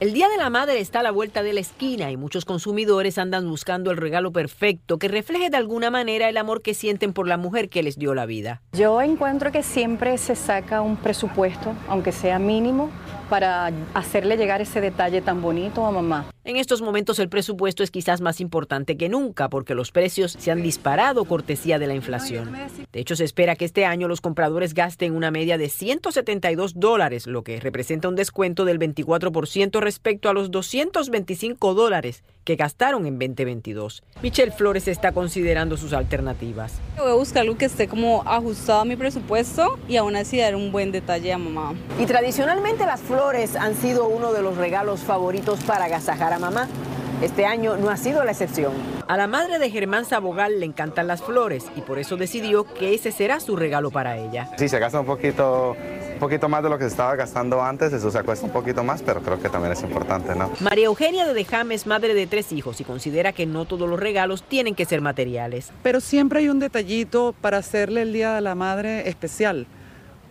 El 0.03 0.11
Día 0.11 0.27
de 0.27 0.35
la 0.35 0.49
Madre 0.49 0.81
está 0.81 0.99
a 0.99 1.03
la 1.03 1.11
vuelta 1.11 1.43
de 1.43 1.53
la 1.53 1.61
esquina 1.61 2.11
y 2.11 2.17
muchos 2.17 2.43
consumidores 2.43 3.17
andan 3.17 3.47
buscando 3.47 3.89
el 3.89 3.95
regalo 3.95 4.33
perfecto 4.33 4.99
que 4.99 5.07
refleje 5.07 5.49
de 5.49 5.55
alguna 5.55 5.91
manera 5.91 6.27
el 6.27 6.35
amor 6.35 6.61
que 6.61 6.73
sienten 6.73 7.13
por 7.13 7.25
la 7.25 7.37
mujer 7.37 7.69
que 7.69 7.83
les 7.83 7.97
dio 7.97 8.13
la 8.13 8.25
vida. 8.25 8.61
Yo 8.73 9.01
encuentro 9.01 9.53
que 9.53 9.63
siempre 9.63 10.17
se 10.17 10.35
saca 10.35 10.81
un 10.81 10.97
presupuesto, 10.97 11.73
aunque 11.87 12.11
sea 12.11 12.37
mínimo, 12.37 12.91
para 13.29 13.71
hacerle 13.93 14.35
llegar 14.35 14.59
ese 14.59 14.81
detalle 14.81 15.21
tan 15.21 15.41
bonito 15.41 15.85
a 15.85 15.91
mamá. 15.91 16.25
En 16.43 16.57
estos 16.57 16.81
momentos 16.81 17.19
el 17.19 17.29
presupuesto 17.29 17.81
es 17.81 17.89
quizás 17.89 18.19
más 18.19 18.41
importante 18.41 18.97
que 18.97 19.07
nunca 19.07 19.49
porque 19.49 19.75
los 19.75 19.91
precios 19.91 20.33
se 20.37 20.51
han 20.51 20.61
disparado 20.61 21.23
cortesía 21.23 21.79
de 21.79 21.87
la 21.87 21.95
inflación. 21.95 22.51
De 22.91 22.99
hecho, 22.99 23.15
se 23.15 23.23
espera 23.23 23.55
que 23.55 23.63
este 23.63 23.85
año 23.85 24.09
los 24.09 24.19
compradores 24.19 24.73
gasten 24.73 25.15
una 25.15 25.31
media 25.31 25.57
de 25.57 25.69
172 25.69 26.79
dólares, 26.79 27.25
lo 27.25 27.43
que 27.43 27.61
representa 27.61 28.09
un 28.09 28.15
descuento 28.15 28.65
del 28.65 28.77
24% 28.77 29.79
respecto 29.93 30.27
a 30.27 30.33
los 30.33 30.49
225 30.49 31.75
dólares 31.75 32.23
que 32.43 32.55
gastaron 32.55 33.05
en 33.05 33.19
2022. 33.19 34.01
Michelle 34.23 34.51
Flores 34.51 34.87
está 34.87 35.11
considerando 35.11 35.77
sus 35.77 35.93
alternativas. 35.93 36.73
Voy 36.97 37.11
a 37.11 37.13
buscar 37.13 37.43
algo 37.43 37.57
que 37.59 37.65
esté 37.65 37.87
como 37.87 38.23
ajustado 38.25 38.81
a 38.81 38.85
mi 38.85 38.95
presupuesto 38.95 39.77
y 39.87 39.97
aún 39.97 40.15
así 40.15 40.39
dar 40.39 40.55
un 40.55 40.71
buen 40.71 40.91
detalle 40.91 41.31
a 41.31 41.37
mamá. 41.37 41.75
Y 41.99 42.07
tradicionalmente 42.07 42.87
las 42.87 43.01
flores 43.01 43.55
han 43.55 43.75
sido 43.75 44.07
uno 44.07 44.33
de 44.33 44.41
los 44.41 44.57
regalos 44.57 45.01
favoritos 45.01 45.59
para 45.59 45.85
agasajar 45.85 46.33
a 46.33 46.39
mamá. 46.39 46.67
Este 47.21 47.45
año 47.45 47.77
no 47.77 47.91
ha 47.91 47.97
sido 47.97 48.23
la 48.23 48.31
excepción. 48.31 48.73
A 49.07 49.15
la 49.15 49.27
madre 49.27 49.59
de 49.59 49.69
Germán 49.69 50.05
Sabogal 50.05 50.59
le 50.59 50.65
encantan 50.65 51.05
las 51.05 51.21
flores 51.21 51.65
y 51.75 51.81
por 51.81 51.99
eso 51.99 52.17
decidió 52.17 52.65
que 52.65 52.95
ese 52.95 53.11
será 53.11 53.39
su 53.39 53.55
regalo 53.55 53.91
para 53.91 54.17
ella. 54.17 54.49
Sí, 54.57 54.67
se 54.67 54.79
gasta 54.79 54.99
un 54.99 55.05
poquito, 55.05 55.77
un 56.13 56.19
poquito 56.19 56.47
más 56.49 56.63
de 56.63 56.69
lo 56.69 56.77
que 56.77 56.85
se 56.85 56.91
estaba 56.91 57.15
gastando 57.15 57.61
antes, 57.61 57.91
eso 57.93 58.09
se 58.11 58.23
cuesta 58.23 58.45
un 58.45 58.51
poquito 58.51 58.83
más, 58.83 59.01
pero 59.01 59.21
creo 59.21 59.41
que 59.41 59.49
también 59.49 59.73
es 59.73 59.81
importante, 59.81 60.35
¿no? 60.35 60.51
María 60.59 60.85
Eugenia 60.85 61.25
de 61.25 61.33
Dejame 61.33 61.75
es 61.75 61.87
madre 61.87 62.13
de 62.13 62.27
tres 62.27 62.51
hijos 62.51 62.79
y 62.81 62.83
considera 62.83 63.33
que 63.33 63.45
no 63.45 63.65
todos 63.65 63.89
los 63.89 63.99
regalos 63.99 64.43
tienen 64.43 64.75
que 64.75 64.85
ser 64.85 65.01
materiales. 65.01 65.71
Pero 65.81 65.99
siempre 65.99 66.39
hay 66.39 66.49
un 66.49 66.59
detallito 66.59 67.33
para 67.41 67.57
hacerle 67.57 68.03
el 68.03 68.13
Día 68.13 68.33
de 68.33 68.41
la 68.41 68.55
Madre 68.55 69.09
especial. 69.09 69.67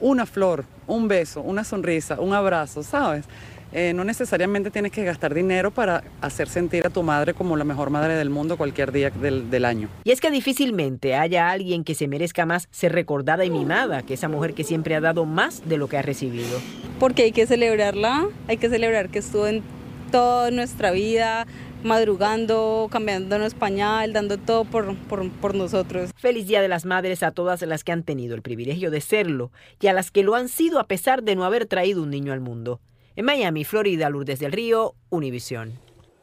Una 0.00 0.26
flor, 0.26 0.64
un 0.86 1.08
beso, 1.08 1.40
una 1.40 1.64
sonrisa, 1.64 2.20
un 2.20 2.34
abrazo, 2.34 2.82
¿sabes? 2.82 3.24
Eh, 3.72 3.94
no 3.94 4.04
necesariamente 4.04 4.70
tienes 4.70 4.92
que 4.92 5.02
gastar 5.02 5.32
dinero 5.32 5.70
para 5.70 6.04
hacer 6.20 6.48
sentir 6.48 6.86
a 6.86 6.90
tu 6.90 7.02
madre 7.02 7.32
como 7.32 7.56
la 7.56 7.64
mejor 7.64 7.88
madre 7.88 8.14
del 8.14 8.28
mundo 8.28 8.58
cualquier 8.58 8.92
día 8.92 9.10
del, 9.10 9.50
del, 9.50 9.64
año. 9.64 9.88
Y 10.04 10.10
es 10.10 10.20
que 10.20 10.30
difícilmente 10.30 11.14
haya 11.14 11.50
alguien 11.50 11.82
que 11.82 11.94
se 11.94 12.06
merezca 12.06 12.44
más 12.44 12.68
ser 12.70 12.92
recordada 12.92 13.44
y 13.44 13.50
mimada 13.50 14.02
que 14.02 14.14
esa 14.14 14.28
mujer 14.28 14.52
que 14.52 14.64
siempre 14.64 14.94
ha 14.94 15.00
dado 15.00 15.24
más 15.24 15.66
de 15.66 15.78
lo 15.78 15.88
que 15.88 15.96
ha 15.96 16.02
recibido. 16.02 16.60
Porque 16.98 17.22
hay 17.22 17.32
que 17.32 17.46
celebrarla, 17.46 18.28
hay 18.46 18.58
que 18.58 18.68
celebrar 18.68 19.08
que 19.08 19.20
estuvo 19.20 19.46
en 19.46 19.62
toda 20.10 20.50
nuestra 20.50 20.90
vida, 20.90 21.46
madrugando, 21.82 22.88
cambiándonos 22.90 23.54
pañal, 23.54 24.12
dando 24.12 24.36
todo 24.36 24.64
por, 24.64 24.94
por, 24.96 25.30
por, 25.30 25.54
nosotros. 25.54 26.10
Feliz 26.16 26.46
Día 26.46 26.60
de 26.60 26.68
las 26.68 26.84
Madres 26.84 27.22
a 27.22 27.30
todas 27.30 27.62
las 27.62 27.84
que 27.84 27.92
han 27.92 28.02
tenido 28.02 28.34
el 28.34 28.42
privilegio 28.42 28.90
de 28.90 29.00
serlo 29.00 29.50
y 29.80 29.86
a 29.86 29.92
las 29.92 30.10
que 30.10 30.22
lo 30.22 30.34
han 30.34 30.48
sido 30.48 30.78
a 30.78 30.86
pesar 30.86 31.22
de 31.22 31.34
no 31.34 31.44
haber 31.44 31.66
traído 31.66 32.02
un 32.02 32.10
niño 32.10 32.32
al 32.32 32.40
mundo. 32.40 32.80
En 33.14 33.24
Miami, 33.26 33.64
Florida, 33.64 34.08
Lourdes 34.08 34.38
del 34.38 34.52
Río, 34.52 34.94
Univisión. 35.10 35.78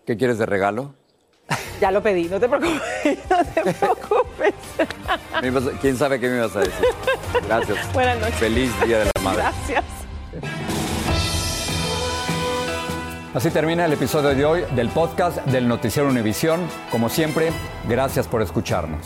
¿Qué 0.06 0.18
quieres 0.18 0.38
de 0.38 0.46
regalo? 0.46 0.96
Ya 1.80 1.92
lo 1.92 2.04
pedí, 2.04 2.26
no 2.26 2.40
te 2.40 2.50
preocupes, 2.50 2.82
no 3.30 3.46
te 3.46 3.74
preocupes. 3.74 4.54
¿Quién 5.80 5.98
sabe 5.98 6.20
qué 6.20 6.28
me 6.28 6.36
ibas 6.38 6.56
a 6.56 6.60
decir? 6.60 6.86
Gracias. 7.48 7.78
Buenas 7.94 8.20
noches. 8.20 8.36
Feliz 8.36 8.72
Día 8.86 9.00
de 9.00 9.06
la 9.06 9.22
Madre. 9.22 9.44
Gracias. 9.44 9.86
Así 13.34 13.50
termina 13.50 13.86
el 13.86 13.94
episodio 13.94 14.30
de 14.36 14.46
hoy 14.46 14.64
del 14.76 14.90
podcast 14.90 15.38
del 15.46 15.68
Noticiero 15.68 16.10
Univisión. 16.10 16.60
Como 16.92 17.08
siempre, 17.08 17.52
gracias 17.88 18.28
por 18.28 18.42
escucharnos. 18.42 19.06